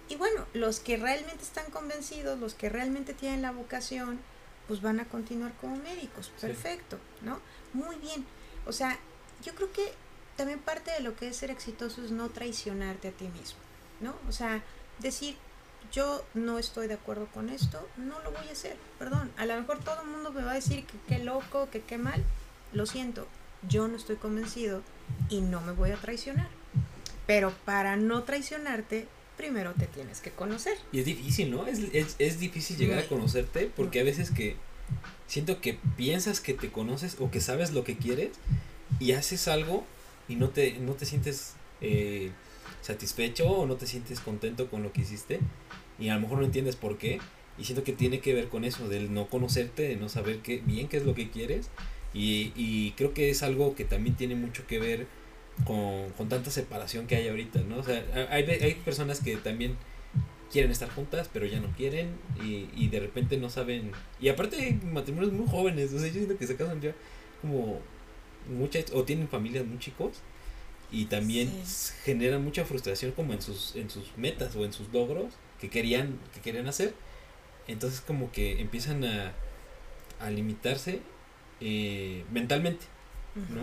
[0.09, 4.19] Y bueno, los que realmente están convencidos, los que realmente tienen la vocación,
[4.71, 6.27] pues van a continuar como médicos.
[6.37, 6.47] Sí.
[6.47, 7.41] Perfecto, ¿no?
[7.73, 8.25] Muy bien.
[8.67, 8.97] O sea,
[9.43, 9.93] yo creo que
[10.37, 13.59] también parte de lo que es ser exitoso es no traicionarte a ti mismo,
[13.99, 14.15] ¿no?
[14.29, 14.63] O sea,
[15.01, 15.35] decir,
[15.91, 19.33] yo no estoy de acuerdo con esto, no lo voy a hacer, perdón.
[19.39, 21.99] A lo mejor todo el mundo me va a decir que qué loco, que qué
[21.99, 22.23] mal.
[22.73, 23.27] Lo siento,
[23.69, 24.83] yo no estoy convencido
[25.31, 26.49] y no me voy a traicionar.
[27.27, 29.09] Pero para no traicionarte,
[29.41, 30.77] primero te tienes que conocer.
[30.93, 31.67] Y es difícil, ¿no?
[31.67, 34.57] Es, es, es difícil llegar a conocerte porque a veces que
[35.27, 38.33] siento que piensas que te conoces o que sabes lo que quieres
[38.99, 39.85] y haces algo
[40.29, 42.33] y no te, no te sientes eh,
[42.83, 45.41] satisfecho o no te sientes contento con lo que hiciste
[45.99, 47.19] y a lo mejor no entiendes por qué
[47.57, 50.59] y siento que tiene que ver con eso, del no conocerte, de no saber qué,
[50.65, 51.71] bien qué es lo que quieres
[52.13, 55.07] y, y creo que es algo que también tiene mucho que ver
[55.65, 57.79] con, con tanta separación que hay ahorita, ¿no?
[57.79, 59.77] O sea, hay, hay personas que también
[60.53, 63.93] quieren estar juntas, pero ya no quieren y, y de repente no saben.
[64.21, 66.95] Y aparte hay matrimonios muy jóvenes, o sea, yo siento que se casan ya
[67.43, 67.81] como
[68.49, 70.19] muchas, o tienen familias muy chicos
[70.93, 71.93] y también Sí.
[72.05, 76.19] generan mucha frustración como en sus, en sus metas o en sus logros que querían,
[76.35, 76.95] que querían hacer.
[77.69, 79.33] Entonces como que empiezan a,
[80.21, 81.01] a limitarse
[81.61, 82.87] eh, mentalmente.
[83.35, 83.63] ¿No?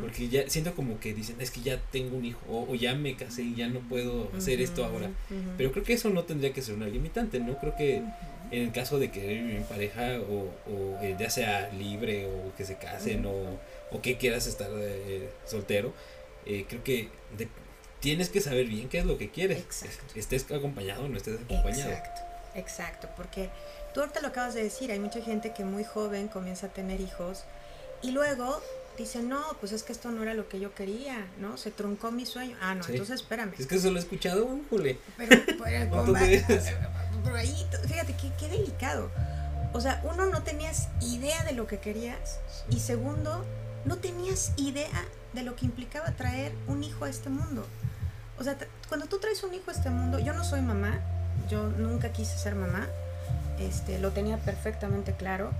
[0.00, 2.94] Porque ya siento como que dicen, es que ya tengo un hijo, o, o ya
[2.94, 5.10] me casé y ya no puedo hacer esto ahora.
[5.56, 7.58] Pero creo que eso no tendría que ser una limitante, ¿no?
[7.58, 7.96] Creo que
[8.52, 12.54] en el caso de que vivir en pareja, o, o eh, ya sea libre, o
[12.56, 13.58] que se casen, o,
[13.90, 15.92] o que quieras estar eh, soltero,
[16.44, 17.48] eh, creo que de-
[18.00, 19.58] tienes que saber bien qué es lo que quieres.
[19.58, 20.12] Exacto.
[20.14, 21.90] Estés acompañado o no estés acompañado.
[21.90, 22.20] Exacto,
[22.54, 23.48] exacto, porque
[23.92, 27.00] tú ahorita lo acabas de decir, hay mucha gente que muy joven comienza a tener
[27.00, 27.42] hijos
[28.02, 28.60] y luego
[29.04, 31.56] dice, no, pues es que esto no era lo que yo quería, ¿no?
[31.56, 32.56] Se truncó mi sueño.
[32.60, 32.92] Ah, no, Sí.
[32.92, 33.52] entonces espérame.
[33.58, 34.98] Es que eso lo he escuchado, jule.
[35.16, 39.10] Pero, pero, ahí, fíjate, qué, qué delicado.
[39.72, 42.38] O sea, uno, no tenías idea de lo que querías
[42.70, 43.44] y segundo,
[43.84, 47.66] no tenías idea de lo que implicaba traer un hijo a este mundo.
[48.38, 48.56] O sea,
[48.88, 51.00] cuando tú traes un hijo a este mundo, yo no soy mamá,
[51.50, 52.86] yo nunca quise ser mamá,
[53.58, 55.50] este, lo tenía perfectamente claro.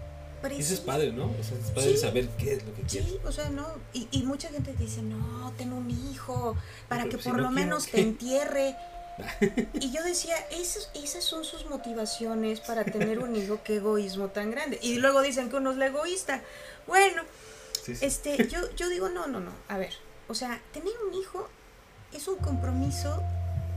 [0.53, 1.27] Eso es padre, ¿no?
[1.27, 1.99] O sea, es padre Sí.
[1.99, 3.09] saber qué es lo que quieres.
[3.11, 3.67] Sí, o sea, no.
[3.93, 6.57] Y, y mucha gente dice, no, ten un hijo
[6.89, 7.93] para Pero que si por no lo quiero, menos ¿qué?
[7.93, 8.77] te entierre.
[9.81, 14.51] y yo decía, esas, esas son sus motivaciones para tener un hijo, qué egoísmo tan
[14.51, 14.79] grande.
[14.83, 16.43] Y luego dicen que uno es la egoísta.
[16.87, 17.23] Bueno,
[17.85, 18.05] Sí, sí.
[18.05, 19.53] este, yo, yo digo, no, no, no.
[19.69, 19.93] A ver,
[20.29, 21.49] o sea, tener un hijo
[22.13, 23.23] es un compromiso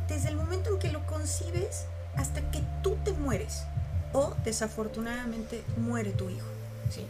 [0.08, 3.64] desde el momento en que lo concibes hasta que tú te mueres.
[4.12, 6.48] O desafortunadamente muere tu hijo.
[6.90, 7.06] ¿Sí?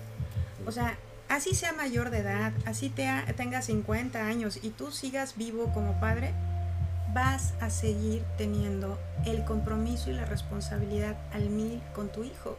[0.65, 0.97] O sea,
[1.29, 3.07] así sea mayor de edad, así te
[3.37, 6.33] tenga 50 años y tú sigas vivo como padre,
[7.13, 12.57] vas a seguir teniendo el compromiso y la responsabilidad al mil con tu hijo.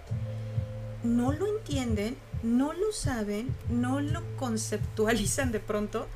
[1.02, 6.06] No lo entienden, no lo saben, no lo conceptualizan de pronto,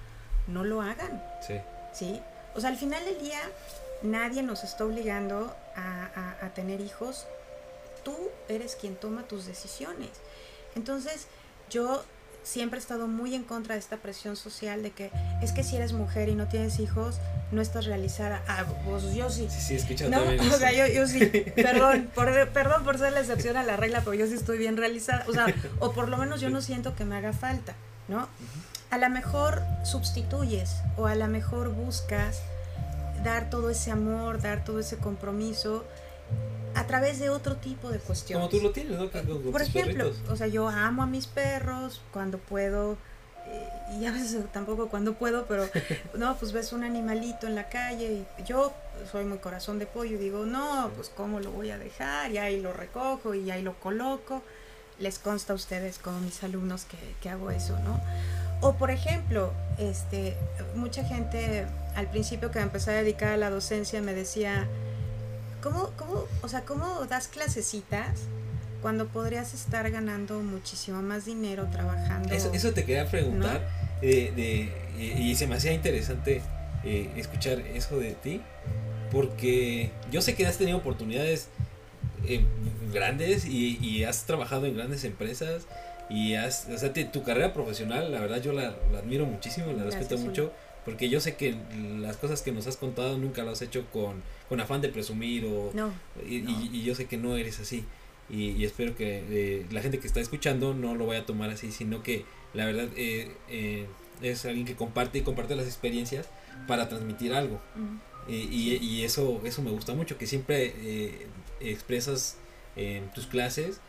[0.47, 1.23] no lo hagan.
[1.47, 1.55] Sí.
[1.93, 2.21] ¿sí?
[2.55, 3.39] O sea, al final del día
[4.03, 6.09] nadie nos está obligando a,
[6.41, 7.27] a- a tener hijos.
[8.05, 8.15] Tú
[8.49, 10.11] eres quien toma tus decisiones.
[10.75, 11.27] Entonces,
[11.71, 12.05] yo
[12.45, 15.11] siempre he estado muy en contra de esta presión social de que
[15.43, 17.17] es que si eres mujer y no tienes hijos,
[17.51, 18.43] no estás realizada.
[18.47, 19.49] Ah, pues yo sí.
[19.51, 20.21] Sí, sí, he No,
[20.55, 21.25] o sea, yo, yo sí,
[21.57, 24.77] perdón, por, perdón por ser la excepción a la regla, pero yo sí estoy bien
[24.77, 25.47] realizada, o sea,
[25.81, 27.75] o por lo menos yo no siento que me haga falta,
[28.09, 28.29] ¿no?
[28.91, 32.43] A lo mejor sustituyes o a lo mejor buscas
[33.25, 35.85] dar todo ese amor, dar todo ese compromiso
[36.75, 38.49] a través de otro tipo de cuestiones.
[38.49, 39.11] Como tú lo tienes, ¿no?
[39.11, 40.31] Con, Por ejemplo, perritos.
[40.31, 42.97] o sea, yo amo a mis perros cuando puedo,
[43.47, 43.69] eh,
[44.01, 45.69] y a veces tampoco cuando puedo, pero
[46.15, 48.73] no, pues ves un animalito en la calle y yo
[49.11, 52.39] soy muy corazón de pollo y digo, no, pues cómo lo voy a dejar, y
[52.39, 54.43] ahí lo recojo y ahí lo coloco.
[54.99, 58.01] Les consta a ustedes como mis alumnos que, que hago eso, ¿no?
[58.61, 60.37] O por ejemplo, este,
[60.77, 61.67] mucha gente
[61.97, 64.69] al principio que me empecé a dedicar a la docencia me decía,
[65.65, 68.21] ¿cómo, cómo, o sea, cómo das clasecitas
[68.83, 72.33] cuando podrías estar ganando muchísimo más dinero trabajando?
[72.33, 73.67] Eso, eso te quería preguntar.
[74.03, 74.63] eh, de,
[75.03, 76.43] eh, y se me hacía interesante
[76.85, 78.41] eh, escuchar eso de ti.
[79.11, 81.49] Porque yo sé que has tenido oportunidades
[82.27, 82.45] eh,
[82.93, 85.67] grandes y, y has trabajado en grandes empresas.
[86.11, 89.69] Y has, o sea, te- tu carrera profesional, la verdad, yo la, la admiro muchísimo,
[89.69, 90.53] la Gracias, respeto mucho.
[90.85, 91.55] Porque yo sé que
[92.01, 95.45] las cosas que nos has contado nunca lo has hecho con, con afán de presumir
[95.47, 95.93] o, No,
[96.29, 96.51] y, No.
[96.51, 97.85] y- y yo sé que no eres así.
[98.31, 101.51] Y, y espero que eh, la gente que está escuchando no lo vaya a tomar
[101.51, 102.25] así, sino que
[102.55, 103.87] la verdad eh, eh,
[104.23, 106.29] es alguien que comparte y comparte las experiencias
[106.67, 107.61] para transmitir algo.
[108.29, 111.27] y, y eso, eso me gusta mucho, que siempre eh,
[111.61, 112.37] expresas
[112.77, 113.81] en tus clases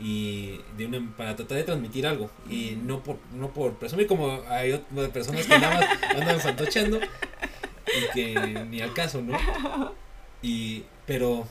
[0.00, 2.30] y de una para tratar de transmitir algo.
[2.48, 7.00] Y no por no por presumir como hay otras personas que nada más andan fantocheando
[7.00, 9.38] y que ni al caso no
[10.42, 11.46] y pero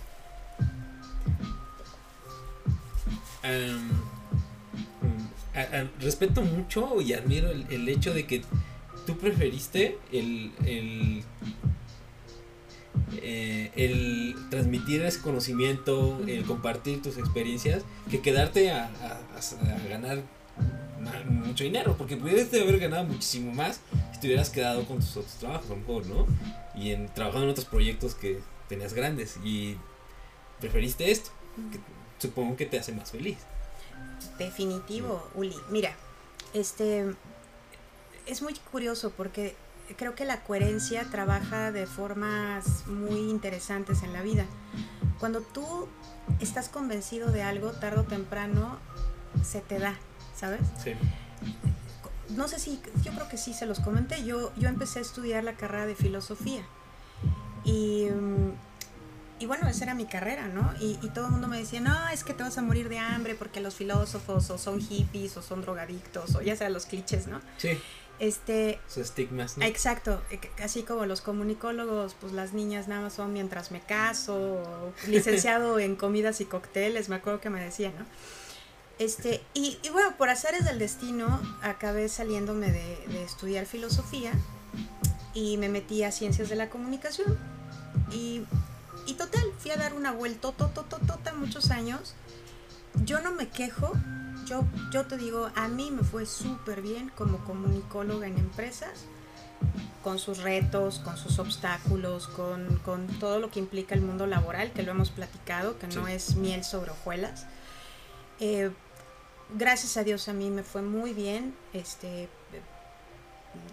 [6.00, 8.42] respeto mucho y admiro el, hecho de que
[9.06, 11.24] tú preferiste el
[13.22, 18.90] eh, el transmitir ese conocimiento, el compartir tus experiencias, que quedarte a,
[19.90, 20.24] ganar
[21.26, 23.82] mucho dinero, porque pudiste haber ganado muchísimo más
[24.14, 26.26] si te hubieras quedado con tus otros trabajos, a lo mejor, ¿no?
[26.76, 28.40] Y en, trabajando en otros proyectos que
[28.70, 29.78] tenías grandes y
[30.60, 31.32] preferiste esto,
[31.72, 31.80] que
[32.20, 33.38] supongo que te hace más feliz.
[34.38, 35.56] definitivo, Uli.
[35.70, 35.96] Mira,
[36.54, 37.14] este
[38.26, 39.56] es muy curioso porque
[39.98, 44.46] creo que la coherencia trabaja de formas muy interesantes en la vida.
[45.20, 45.88] Cuando tú
[46.40, 48.80] estás convencido de algo, tarde o temprano
[49.44, 49.96] se te da,
[50.36, 50.62] ¿sabes?
[50.84, 50.94] Sí.
[52.30, 55.44] no sé si, yo creo que sí se los comenté, yo, yo empecé a estudiar
[55.44, 56.64] la carrera de filosofía
[57.64, 58.52] y, mm,
[59.40, 60.72] y bueno, esa era mi carrera, ¿no?
[60.80, 63.00] Y, y todo el mundo me decía, no, es que te vas a morir de
[63.00, 67.28] hambre porque los filósofos o son hippies o son drogadictos o ya sea los clichés,
[67.28, 67.42] ¿no?
[67.58, 67.78] Sí,
[68.20, 69.66] Este, sus estigmas, ¿no?
[69.66, 74.94] Exacto, eh, así como los comunicólogos, pues las niñas nada más son mientras me caso,
[75.08, 78.06] licenciado en comidas y cócteles, me acuerdo que me decía, ¿no?
[79.00, 84.32] Este, y, y bueno, por azares del destino, acabé saliéndome de, de estudiar filosofía
[85.34, 87.38] y me metí a ciencias de la comunicación.
[88.12, 88.44] Y,
[89.08, 92.14] y total, fui a dar una vuelta tota muchos años.
[93.04, 93.94] Yo no me quejo,
[94.46, 99.06] yo, yo te digo, a mí me fue súper bien como comunicóloga en empresas,
[100.04, 104.72] con sus retos, con sus obstáculos, con, con todo lo que implica el mundo laboral,
[104.72, 107.46] que lo hemos platicado, que no es miel sobre hojuelas.
[108.40, 108.72] Eh,
[109.56, 112.28] gracias a Dios a mí me fue muy bien, este,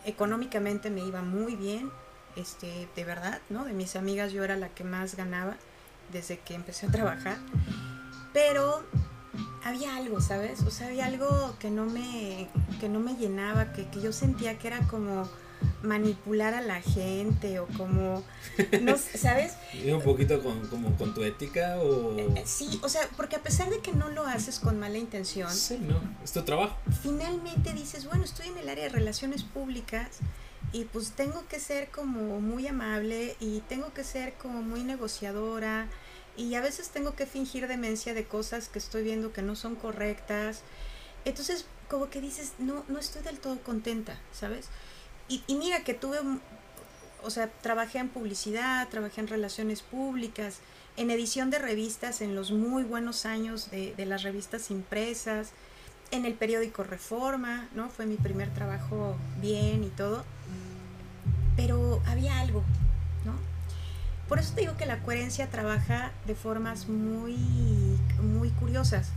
[0.04, 1.90] económicamente me iba muy bien,
[2.36, 3.64] este, de verdad, ¿no?
[3.64, 5.56] De mis amigas yo era la que más ganaba
[6.12, 7.38] desde que empecé a trabajar,
[8.32, 8.84] pero
[9.64, 10.62] había algo, ¿sabes?
[10.62, 12.48] O sea, había algo que no me,
[12.80, 15.28] que no me llenaba, que, que yo sentía que era como
[15.82, 18.22] manipular a la gente o como,
[18.82, 19.54] no, ¿sabes?
[19.72, 22.18] ¿Y un poquito con, como con tu ética o...?
[22.18, 25.50] Eh, sí, o sea, porque a pesar de que no lo haces con mala intención...
[25.50, 26.76] Sí, no, es tu trabajo.
[27.02, 30.08] Finalmente dices, bueno, estoy en el área de relaciones públicas
[30.72, 35.88] y pues tengo que ser como muy amable y tengo que ser como muy negociadora
[36.41, 39.74] y a veces tengo que fingir demencia de cosas que estoy viendo que no son
[39.74, 40.62] correctas.
[41.26, 44.68] Entonces, como que dices, no, no estoy del todo contenta, ¿sabes?
[45.28, 46.18] Y, y mira que tuve,
[47.22, 50.61] o sea, trabajé en publicidad, trabajé en relaciones públicas,
[50.97, 55.51] en edición de revistas en los muy buenos años de, de las revistas impresas,
[56.11, 57.91] en el periódico Reforma, ¿no?
[57.91, 60.24] Fue mi primer trabajo bien y todo.
[61.55, 62.64] Pero había algo.
[64.30, 67.36] Por eso te digo que la coherencia trabaja de formas muy,
[68.22, 69.10] muy curiosas.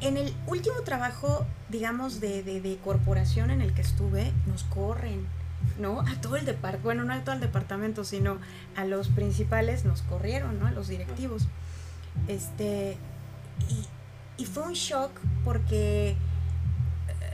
[0.00, 5.26] En el último trabajo, digamos, de, de, corporación en el que estuve, nos corren,
[5.80, 6.02] ¿no?
[6.02, 8.38] A todo el departamento, bueno, no a todo el departamento, sino
[8.76, 10.68] a los principales nos corrieron, ¿no?
[10.68, 11.48] A los directivos.
[12.28, 12.96] Este,
[14.38, 15.10] y, fue un shock
[15.44, 16.14] porque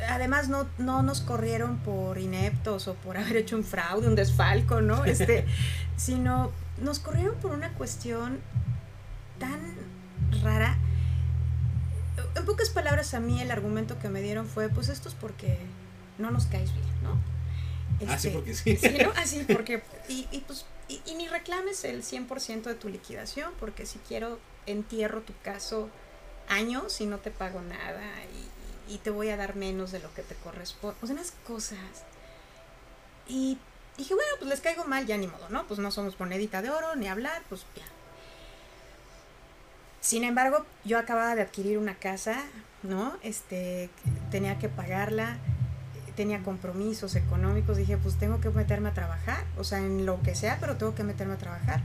[0.08, 4.80] además no, no nos corrieron por ineptos o por haber hecho un fraude, un desfalco,
[4.80, 5.04] ¿no?
[5.04, 5.46] Este,
[5.96, 8.40] sino nos corrieron por una cuestión
[9.38, 9.60] tan
[10.42, 10.76] rara.
[12.34, 15.58] En pocas palabras, a mí el argumento que me dieron fue, pues esto es porque
[16.18, 17.32] no nos caes bien, ¿no?
[18.12, 18.76] Así porque sí.
[18.76, 19.12] sí ¿no?
[19.16, 23.86] Así porque, y, y pues, y, y, ni reclames el 100% de tu liquidación, porque
[23.86, 25.88] si quiero, entierro tu caso
[26.48, 30.12] años y no te pago nada y, y te voy a dar menos de lo
[30.14, 30.96] que te corresponde.
[31.02, 31.78] O sea, unas cosas.
[33.28, 33.58] Y
[33.96, 35.66] dije, bueno, pues les caigo mal, ya ni modo, ¿no?
[35.66, 37.84] Pues no somos monedita de oro, ni hablar, pues ya.
[40.00, 42.42] Sin embargo, yo acababa de adquirir una casa,
[42.82, 43.16] ¿no?
[43.22, 43.88] Este,
[44.30, 45.38] tenía que pagarla,
[46.16, 50.34] tenía compromisos económicos, dije, pues tengo que meterme a trabajar, o sea, en lo que
[50.34, 51.82] sea, pero tengo que meterme a trabajar.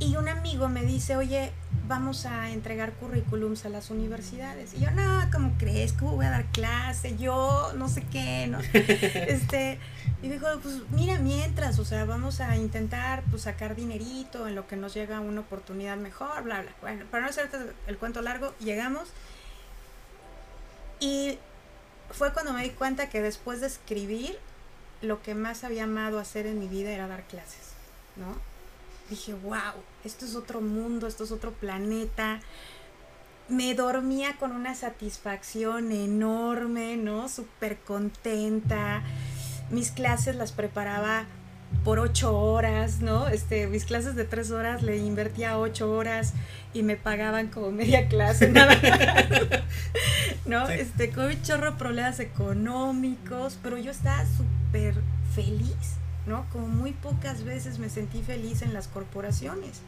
[0.00, 1.52] Y un amigo me dice, oye,
[1.88, 4.74] vamos a entregar currículums a las universidades.
[4.74, 5.94] Y yo, no, ¿cómo crees?
[5.94, 7.16] ¿Cómo voy a dar clase?
[7.16, 8.60] Yo, no sé qué, ¿no?
[8.72, 9.78] este,
[10.22, 14.68] y dijo, pues mira, mientras, o sea, vamos a intentar pues, sacar dinerito en lo
[14.68, 16.72] que nos llega una oportunidad mejor, bla, bla.
[16.82, 19.08] Bueno, para no hacerte el cuento largo, llegamos.
[21.00, 21.38] Y
[22.10, 24.38] fue cuando me di cuenta que después de escribir,
[25.00, 27.72] lo que más había amado hacer en mi vida era dar clases,
[28.16, 28.47] ¿no?
[29.08, 32.40] Dije, wow, esto es otro mundo, esto es otro planeta.
[33.48, 37.28] Me dormía con una satisfacción enorme, ¿no?
[37.28, 39.02] Súper contenta.
[39.70, 41.26] Mis clases las preparaba
[41.84, 43.28] por ocho horas, ¿no?
[43.28, 46.34] Este, mis clases de tres horas le invertía ocho horas
[46.74, 48.76] y me pagaban como media clase, nada
[50.46, 50.66] ¿no?
[50.66, 50.72] Sí.
[50.74, 54.94] Este, con un chorro de problemas económicos, pero yo estaba súper
[55.34, 55.96] feliz,
[56.28, 56.46] ¿no?
[56.52, 59.80] Como muy pocas veces me sentí feliz en las corporaciones.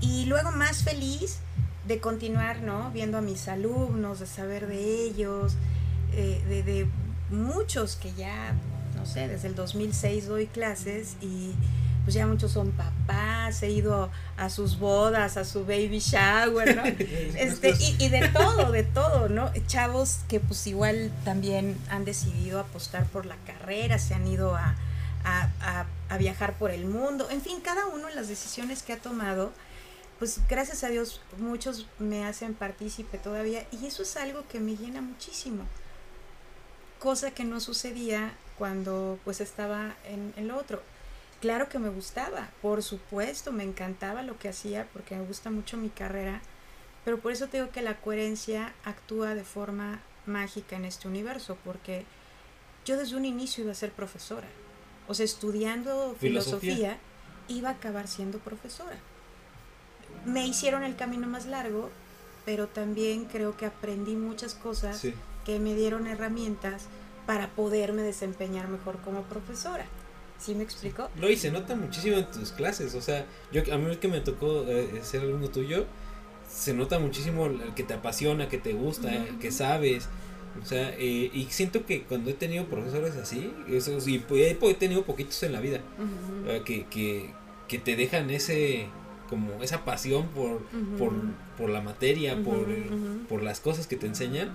[0.00, 1.38] Y luego más feliz
[1.86, 2.90] de continuar, ¿no?
[2.90, 5.54] Viendo a mis alumnos, de saber de ellos,
[6.12, 6.88] eh, de, de,
[7.30, 8.54] muchos que ya,
[8.94, 11.54] no sé, desde el 2006 doy clases y
[12.04, 16.84] pues ya muchos son papás, he ido a sus bodas, a su baby shower, ¿no?
[17.36, 19.50] Este, y, y, de todo, de todo, ¿no?
[19.66, 24.76] Chavos que pues igual también han decidido apostar por la carrera, se han ido a,
[25.26, 25.86] a,
[26.18, 29.52] viajar por el mundo, en fin, cada uno en las decisiones que ha tomado,
[30.18, 34.76] pues gracias a Dios muchos me hacen partícipe todavía y eso es algo que me
[34.76, 35.64] llena muchísimo,
[37.00, 40.82] cosa que no sucedía cuando pues estaba en, lo otro.
[41.42, 45.76] Claro que me gustaba, por supuesto, me encantaba lo que hacía porque me gusta mucho
[45.76, 46.40] mi carrera,
[47.04, 52.06] pero por eso tengo que la coherencia actúa de forma mágica en este universo, porque
[52.86, 54.48] yo desde un inicio iba a ser profesora.
[55.08, 56.98] O sea, estudiando filosofía, filosofía
[57.48, 58.96] iba a acabar siendo profesora.
[60.24, 61.90] Me hicieron el camino más largo,
[62.44, 65.14] pero también creo que aprendí muchas cosas sí.
[65.44, 66.86] que me dieron herramientas
[67.26, 69.84] para poderme desempeñar mejor como profesora.
[70.38, 71.08] ¿Sí me explico?
[71.16, 72.94] Lo hice, nota muchísimo en tus clases.
[72.94, 75.86] O sea, yo a mí que me tocó eh, ser alumno tuyo,
[76.48, 79.38] se nota muchísimo el que te apasiona, que te gusta, uh -huh.
[79.38, 80.08] que sabes.
[80.62, 84.74] O sea, eh, y siento que cuando he tenido profesores así, eso, y he, he
[84.74, 86.62] tenido poquitos en la vida, uh -huh.
[86.64, 87.30] que, que,
[87.68, 88.86] que, te dejan ese,
[89.28, 90.62] como esa pasión por,
[90.98, 91.12] por,
[91.58, 92.66] por la materia, por,
[93.28, 94.50] por las cosas que te enseñan,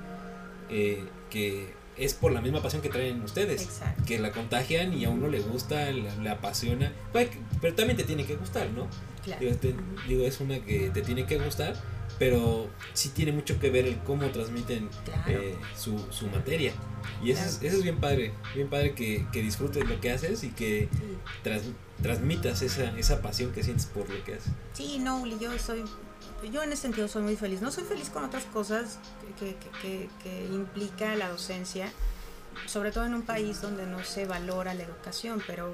[0.69, 5.09] eh, que es por la misma pasión que traen ustedes, que la contagian y a
[5.09, 6.91] uno le gusta, le, apasiona,
[7.61, 8.87] pero también te tiene que gustar, ¿no?
[10.07, 11.75] Digo, es una que te tiene que gustar,
[12.21, 14.91] pero sí tiene mucho que ver el cómo transmiten
[15.25, 16.71] eh, su, su, materia.
[17.23, 20.43] Y eso, es, eso, es, bien padre, bien padre que, que disfrutes lo que haces
[20.43, 20.87] y que
[22.03, 24.53] transmitas esa, esa pasión que sientes por lo que haces.
[24.73, 25.83] Sí, no, Uli, yo soy
[26.53, 27.59] yo en ese sentido soy muy feliz.
[27.59, 28.99] No soy feliz con otras cosas
[29.39, 31.91] que, que, que, implica la docencia,
[32.67, 35.73] sobre todo en un país donde no se valora la educación, pero,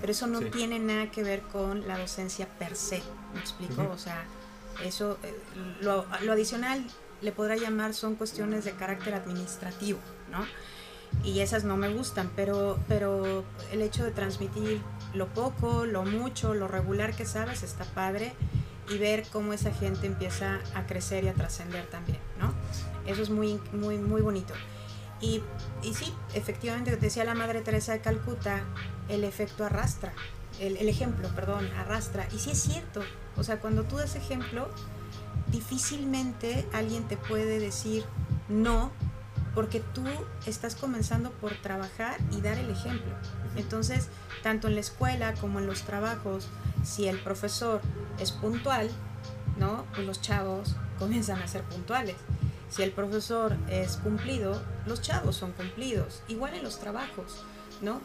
[0.00, 3.00] pero eso no tiene nada que ver con la docencia per se,
[3.32, 3.88] ¿me explico?
[3.92, 4.24] O sea,
[4.82, 5.34] eso, eh,
[5.80, 6.84] lo, lo adicional
[7.20, 9.98] le podrá llamar son cuestiones de carácter administrativo,
[10.30, 10.44] ¿no?
[11.22, 14.80] y esas no me gustan, pero, pero el hecho de transmitir
[15.12, 18.32] lo poco, lo mucho, lo regular que sabes está padre
[18.90, 22.52] y ver cómo esa gente empieza a crecer y a trascender también, ¿no?
[23.06, 24.54] Eso es muy, muy, muy bonito.
[25.20, 25.42] Y,
[25.82, 28.62] y, sí, efectivamente, decía la Madre Teresa de Calcuta,
[29.08, 30.12] el efecto arrastra,
[30.60, 32.26] el, el, ejemplo, perdón, arrastra.
[32.34, 33.02] Y sí es cierto,
[33.36, 34.68] o sea, cuando tú das ejemplo,
[35.50, 38.04] difícilmente alguien te puede decir
[38.48, 38.90] no,
[39.54, 40.04] porque tú
[40.46, 43.12] estás comenzando por trabajar y dar el ejemplo.
[43.56, 44.08] Entonces,
[44.42, 46.48] tanto en la escuela como en los trabajos,
[46.84, 47.80] si el profesor
[48.18, 48.90] es puntual,
[49.58, 49.86] ¿no?
[49.94, 52.16] Pues los chavos comienzan a ser puntuales.
[52.68, 56.22] Si el profesor es cumplido, los chavos son cumplidos.
[56.26, 57.44] Igual en los trabajos,
[57.80, 58.00] ¿no?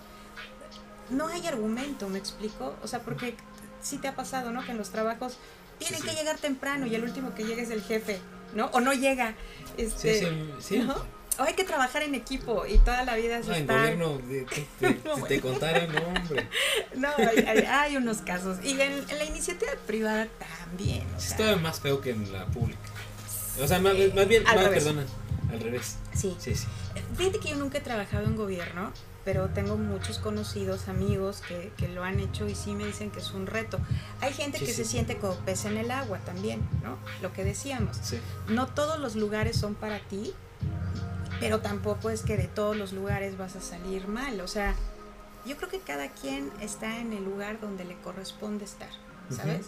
[1.10, 2.76] No hay argumento, ¿me explico?
[2.84, 3.36] O sea, porque
[3.82, 4.64] sí te ha pasado, ¿no?
[4.64, 5.38] Que en los trabajos
[5.80, 8.20] tienen que llegar temprano y el último que llega es el jefe,
[8.54, 8.68] ¿no?
[8.68, 9.36] O no llega.
[9.78, 10.96] Este, sí, sí, ¿no?
[11.40, 13.90] O hay que trabajar en equipo y toda la vida es no, estar...
[13.90, 14.56] en gobierno,
[15.16, 16.48] si te contaran, no, hombre.
[16.96, 18.58] No, hay, hay, unos casos.
[18.62, 21.08] Y en, la iniciativa privada también.
[21.16, 21.38] O sea...
[21.38, 22.80] Está más feo que en la pública.
[23.62, 25.06] O sea, más, más bien, más, perdona,
[25.50, 25.98] al revés.
[26.14, 26.36] Sí.
[26.40, 26.68] Sí, sí.
[27.18, 28.92] Fíjate que yo nunca he trabajado en gobierno,
[29.26, 33.20] pero tengo muchos conocidos, amigos que, que, lo han hecho y sí me dicen que
[33.20, 33.80] es un reto.
[34.22, 36.98] Hay gente que se siente como pez en el agua también, ¿no?
[37.22, 37.98] Lo que decíamos.
[38.02, 38.20] Sí.
[38.48, 40.34] No todos los lugares son para ti,
[41.40, 44.42] pero tampoco es que de todos los lugares vas a salir mal.
[44.42, 44.76] O sea,
[45.46, 48.90] yo creo que cada quien está en el lugar donde le corresponde estar,
[49.30, 49.68] ¿sabes?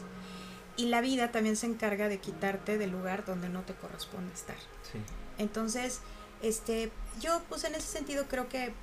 [0.78, 4.56] Y la vida también se encarga de quitarte del lugar donde no te corresponde estar.
[4.92, 5.00] Sí.
[5.38, 6.00] Entonces,
[6.42, 8.74] este, yo pues en ese sentido creo que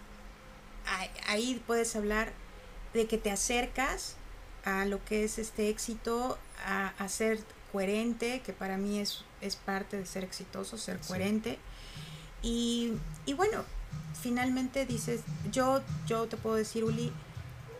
[1.26, 2.32] ahí puedes hablar
[2.94, 4.16] de que te acercas
[4.64, 7.40] a lo que es este éxito, a, ser
[7.72, 11.58] coherente, que para mí es, es parte de ser exitoso, ser coherente.
[12.42, 12.92] Y,
[13.26, 13.64] y bueno,
[14.20, 15.20] finalmente dices,
[15.52, 17.12] yo, yo te puedo decir, Uli,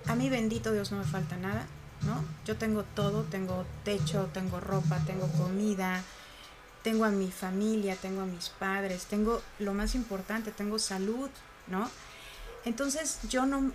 [0.07, 1.67] a mí bendito Dios no me falta nada,
[2.03, 2.25] ¿no?
[2.47, 6.03] Yo tengo todo, tengo techo, tengo ropa, tengo comida,
[6.83, 11.29] tengo a mi familia, tengo a mis padres, tengo lo más importante, tengo salud,
[11.67, 11.91] ¿no?
[12.69, 13.73] Entonces yo no,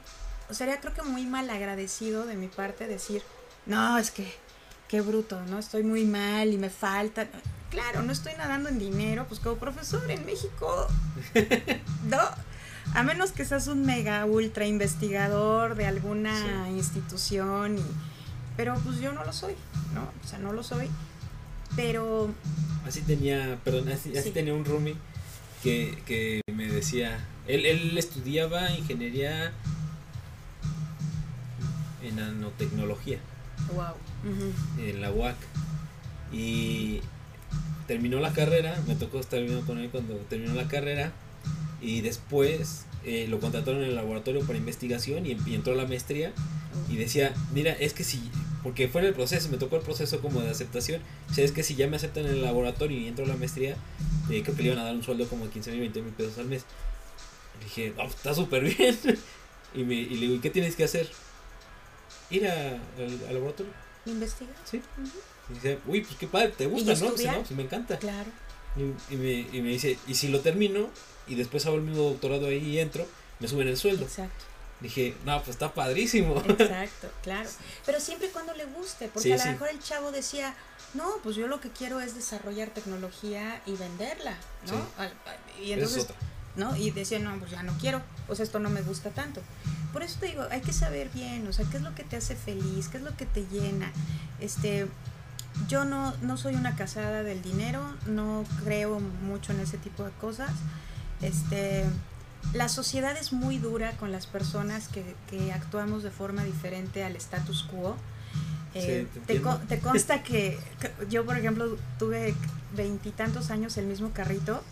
[0.49, 3.21] sería creo que muy mal agradecido de mi parte decir,
[3.65, 4.31] no, es que,
[4.87, 5.59] qué bruto, ¿no?
[5.59, 7.27] Estoy muy mal y me falta
[7.73, 10.87] claro, no estoy nadando en dinero, pues como profesor en México,
[12.07, 12.19] no,
[12.93, 17.83] a menos que seas un mega ultra investigador de alguna institución, y,
[18.55, 19.55] pero pues yo no lo soy,
[19.95, 20.03] ¿no?
[20.23, 20.87] O sea, no lo soy,
[21.75, 22.29] pero...
[22.85, 24.95] Así tenía, perdón, así, tenía un roomie
[25.63, 29.51] que, que me decía, él, él estudiaba ingeniería
[32.03, 33.19] en nanotecnología.
[33.73, 33.95] Wow.
[34.79, 35.35] En la UAC.
[36.31, 37.01] Y
[37.87, 41.11] terminó la carrera, me tocó estar viviendo con él cuando terminó la carrera
[41.81, 46.31] y después eh, lo contrataron en el laboratorio para investigación y, entró a la maestría
[46.89, 48.31] y decía, mira, es que si,
[48.63, 51.51] porque fue en el proceso, me tocó el proceso como de aceptación, o sea, es
[51.51, 53.75] que si ya me aceptan en el laboratorio y entro a la maestría,
[54.29, 56.13] eh, creo que le iban a dar un sueldo como de 15 mil, 20 mil
[56.13, 56.65] pesos al mes.
[57.61, 58.97] Dije, oh, está súper bien.
[59.73, 61.09] y, me, y le digo, ¿y qué tienes que hacer?
[62.29, 63.73] Ir al laboratorio.
[64.05, 64.55] ¿Investigar?
[64.65, 64.81] Sí.
[65.49, 67.11] Y dice, uy, pues qué padre, ¿te gusta, no?
[67.11, 67.97] Dice, no, pues me encanta.
[67.97, 68.29] Claro.
[69.09, 70.89] Y, me, y me dice, y si lo termino
[71.27, 73.05] y después hago el mismo doctorado ahí y entro,
[73.39, 74.05] me suben el sueldo.
[74.05, 74.45] Exacto.
[74.79, 76.37] Dije, no, pues está padrísimo.
[76.47, 77.49] Exacto, claro.
[77.85, 80.55] Pero siempre y cuando le guste, porque a lo mejor el chavo decía,
[80.93, 84.37] no, pues yo lo que quiero es desarrollar tecnología y venderla,
[84.67, 84.85] ¿no?
[85.63, 86.07] Y entonces,
[86.55, 86.75] ¿no?
[86.75, 89.41] Y decía, no, pues ya no quiero, pues esto no me gusta tanto.
[89.91, 92.15] Por eso te digo, hay que saber bien, o sea, qué es lo que te
[92.17, 93.91] hace feliz, qué es lo que te llena.
[94.39, 94.87] Este,
[95.67, 100.11] yo no, no soy una casada del dinero, no creo mucho en ese tipo de
[100.11, 100.51] cosas.
[101.21, 101.85] Este,
[102.53, 107.15] la sociedad es muy dura con las personas que, que actuamos de forma diferente al
[107.15, 107.95] status quo.
[108.75, 112.33] Eh, Sí, te te, te consta que, que yo, por ejemplo, tuve
[112.75, 114.63] veintitantos años el mismo carrito.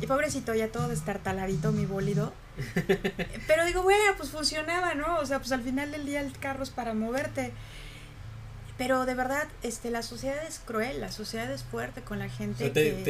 [0.00, 2.32] Y pobrecito, ya todo destartaladito mi bólido.
[3.46, 5.18] Pero digo, bueno, pues funcionaba, ¿no?
[5.18, 7.52] O sea, pues al final del día el carro es para moverte.
[8.78, 12.30] Pero de verdad, este, la sociedad es cruel, la sociedad es fuerte con la O
[12.30, 12.64] gente.
[12.64, 13.02] sea, te, que-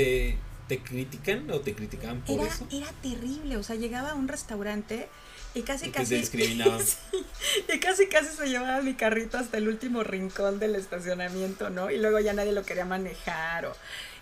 [0.68, 2.66] te, te critican o te criticaban por era, eso.
[2.72, 5.09] era terrible, o sea, llegaba a un restaurante
[5.55, 6.80] y casi Y casi discriminaban.
[7.74, 11.91] Y casi casi se llevaba mi carrito hasta el último rincón del estacionamiento, ¿no?
[11.91, 13.72] Y luego ya nadie lo quería manejar o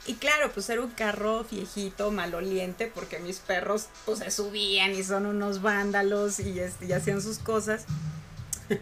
[0.09, 5.04] y claro, pues era un carro viejito, maloliente, porque mis perros pues se subían y
[5.04, 7.84] son unos vándalos y, este, y hacían sus cosas.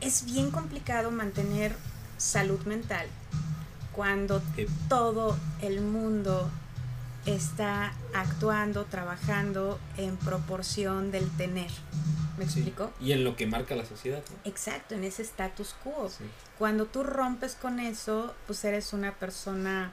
[0.00, 1.76] Es bien complicado mantener
[2.16, 3.06] salud mental
[3.92, 4.40] cuando
[4.88, 6.50] todo el mundo
[7.26, 11.70] está actuando, trabajando en proporción del tener.
[12.38, 12.60] ¿Me sí.
[12.60, 12.92] explico?
[12.98, 14.22] Y en lo que marca la sociedad.
[14.30, 14.36] ¿no?
[14.50, 16.08] Exacto, en ese status quo.
[16.08, 16.24] Sí.
[16.58, 19.92] Cuando tú rompes con eso, pues eres una persona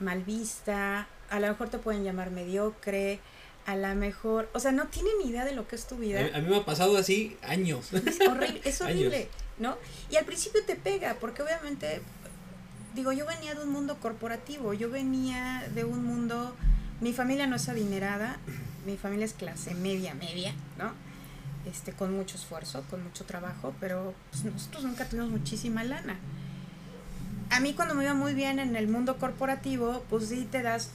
[0.00, 3.20] mal vista, a lo mejor te pueden llamar mediocre,
[3.66, 6.20] a lo mejor, o sea, no tienen ni idea de lo que es tu vida.
[6.34, 7.92] A, mí me ha pasado así años.
[7.92, 8.98] Es horrible, es Años.
[8.98, 9.28] horrible,
[9.58, 9.76] ¿no?
[10.10, 12.02] Y al principio te pega, porque obviamente,
[12.94, 16.54] digo, yo venía de un mundo corporativo, yo venía de un mundo,
[17.00, 18.38] mi familia no es adinerada,
[18.84, 20.92] mi familia es clase media, media, ¿no?
[21.64, 26.18] Este, con mucho esfuerzo, con mucho trabajo, pero pues, nosotros nunca tuvimos muchísima lana.
[27.50, 30.90] A mí cuando me iba muy bien en el mundo corporativo, pues sí te das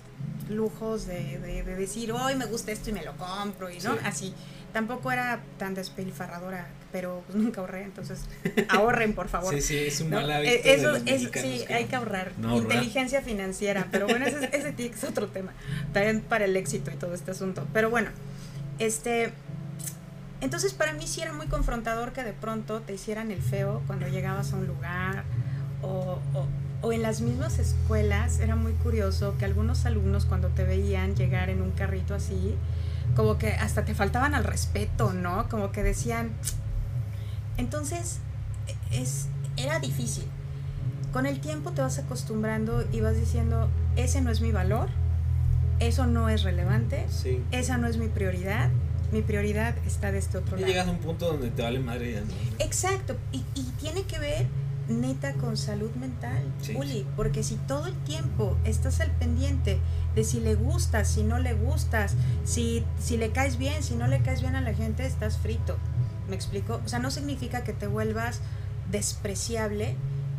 [0.49, 3.93] lujos de, de- de decir, hoy me gusta esto y me lo compro, y no,
[3.93, 3.99] Sí.
[4.03, 4.33] así.
[4.73, 8.19] Tampoco era tan despilfarradora, pero pues nunca ahorré, entonces
[8.67, 9.53] ahorren, por favor.
[9.55, 10.17] Sí, sí, es un ¿no?
[10.17, 10.51] mal hábito.
[10.53, 11.27] Eh, de Eso, los es- sí,
[11.65, 12.33] que hay que ahorrar.
[12.37, 12.63] no ahorrar.
[12.63, 15.53] Inteligencia financiera, pero bueno, ese, ese ser otro tema.
[15.93, 17.65] También para el éxito y todo este asunto.
[17.73, 18.09] Pero bueno,
[18.79, 19.31] este.
[20.41, 24.07] Entonces para mí sí era muy confrontador que de pronto te hicieran el feo cuando
[24.07, 25.23] llegabas a un lugar
[25.81, 26.47] o, o-
[26.81, 31.49] o en las mismas escuelas era muy curioso que algunos alumnos cuando te veían llegar
[31.49, 32.55] en un carrito así,
[33.15, 35.49] como que hasta te faltaban al respeto, ¿no?
[35.49, 36.29] Como que decían...
[37.57, 38.19] Entonces,
[38.91, 39.27] es,
[39.57, 40.25] era difícil.
[41.11, 44.87] Con el tiempo te vas acostumbrando y vas diciendo, ese no es mi valor,
[45.79, 47.41] eso no es relevante, Sí.
[47.51, 48.69] esa no es mi prioridad,
[49.11, 50.71] mi prioridad está de este otro Y lado.
[50.71, 52.27] llegas a un punto donde te vale madre ya no.
[52.59, 54.45] Exacto, y, y tiene que ver
[54.89, 56.75] neta con salud mental, Sí.
[56.75, 59.79] Uli, porque si todo el tiempo estás al pendiente
[60.15, 64.07] de si le gustas, si no le gustas, si, si le caes bien, si no
[64.07, 65.77] le caes bien a la gente, estás frito.
[66.27, 66.81] ¿Me explico?
[66.85, 68.41] O sea, no significa que te vuelvas
[68.91, 69.95] despreciable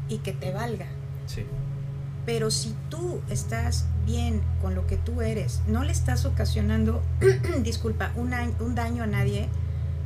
[0.09, 0.87] y que te valga.
[1.27, 1.45] Sí.
[2.27, 7.03] Pero si tú estás bien con lo que tú eres, no le estás ocasionando,
[7.63, 9.49] disculpa, un, un daño a nadie,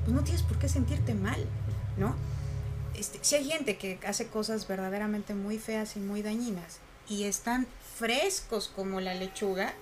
[0.05, 1.45] pues no tienes por qué sentirte mal,
[1.99, 2.15] ¿no?
[3.05, 7.67] Este, si hay gente que hace cosas verdaderamente muy feas y muy dañinas y están
[7.97, 9.75] frescos como la lechuga,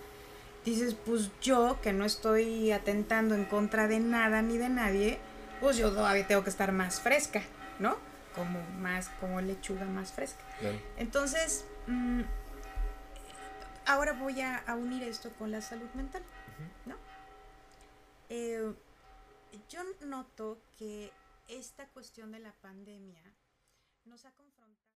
[0.64, 5.20] dices, pues yo que no estoy atentando en contra de nada ni de nadie,
[5.60, 7.44] pues yo todavía tengo que estar más fresca,
[7.78, 7.96] ¿no?
[8.34, 10.42] Como más, como lechuga más fresca.
[10.96, 12.22] Entonces, mm,
[13.86, 16.24] ahora voy a, a unir esto con la salud mental,
[16.86, 16.96] ¿no?
[18.30, 18.72] Eh,
[19.68, 21.12] yo noto que
[21.58, 23.22] esta cuestión de la pandemia
[24.04, 24.90] nos ha confrontado.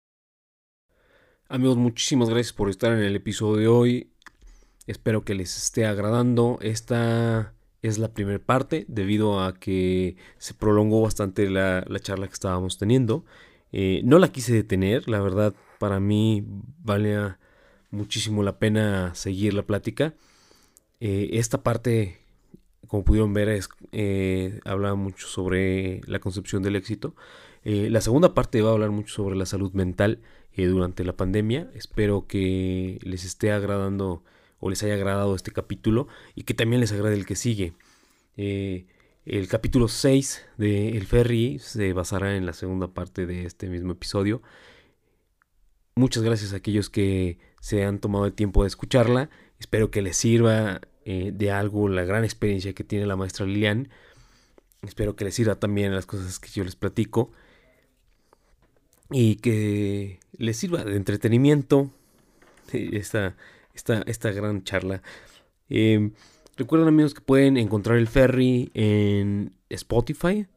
[1.50, 4.14] Amigos, muchísimas gracias por estar en el episodio de hoy.
[4.88, 6.58] Espero que les esté agradando.
[6.62, 12.34] Esta es la primera parte debido a que se prolongó bastante la, la charla que
[12.34, 13.26] estábamos teniendo.
[13.72, 16.46] Eh, no la quise detener, la verdad para mí
[16.84, 17.40] valía
[17.90, 20.14] muchísimo la pena seguir la plática.
[21.00, 22.23] Eh, esta parte,
[22.94, 27.16] como pudieron ver, es, eh, habla mucho sobre la concepción del éxito.
[27.64, 30.20] Eh, la segunda parte va a hablar mucho sobre la salud mental
[30.54, 31.72] eh, durante la pandemia.
[31.74, 34.24] Espero que les esté agradando
[34.60, 37.74] o les haya agradado este capítulo y que también les agrade el que sigue.
[38.38, 38.86] Eh,
[39.26, 43.94] el capítulo 6 de El Ferry se basará en la segunda parte de este mismo
[43.94, 44.44] episodio.
[45.96, 49.32] Muchas gracias a aquellos que se han tomado el tiempo de escucharla.
[49.58, 53.90] Espero que les sirva eh, de algo la gran experiencia que tiene la maestra Lilian.
[54.82, 57.32] Espero que les sirva también las cosas que yo les platico.
[59.10, 61.92] Y que les sirva de entretenimiento
[62.72, 63.36] eh, esta,
[63.74, 65.02] esta, esta gran charla.
[65.70, 66.12] Eh,
[66.58, 70.48] recuerden amigos que pueden encontrar el ferry en Spotify.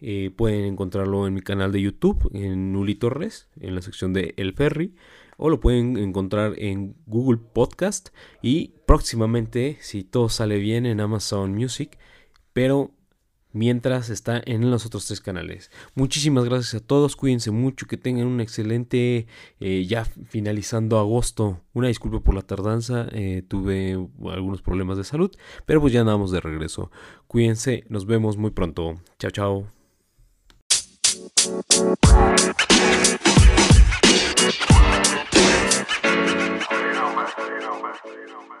[0.00, 4.34] Eh, pueden encontrarlo en mi canal de YouTube, en Uli Torres, en la sección de
[4.36, 4.94] El Ferry.
[5.38, 8.10] O lo pueden encontrar en Google Podcast.
[8.42, 11.96] Y próximamente, si todo sale bien, en Amazon Music.
[12.52, 12.92] Pero
[13.52, 15.70] mientras está en los otros tres canales.
[15.94, 19.26] Muchísimas gracias a todos, cuídense mucho, que tengan un excelente,
[19.60, 21.60] eh, ya finalizando agosto.
[21.72, 23.94] Una disculpa por la tardanza, eh, tuve
[24.30, 25.30] algunos problemas de salud,
[25.66, 26.90] pero pues ya andamos de regreso.
[27.26, 29.00] Cuídense, nos vemos muy pronto.
[29.18, 29.66] Chao, chao.
[38.32, 38.57] on my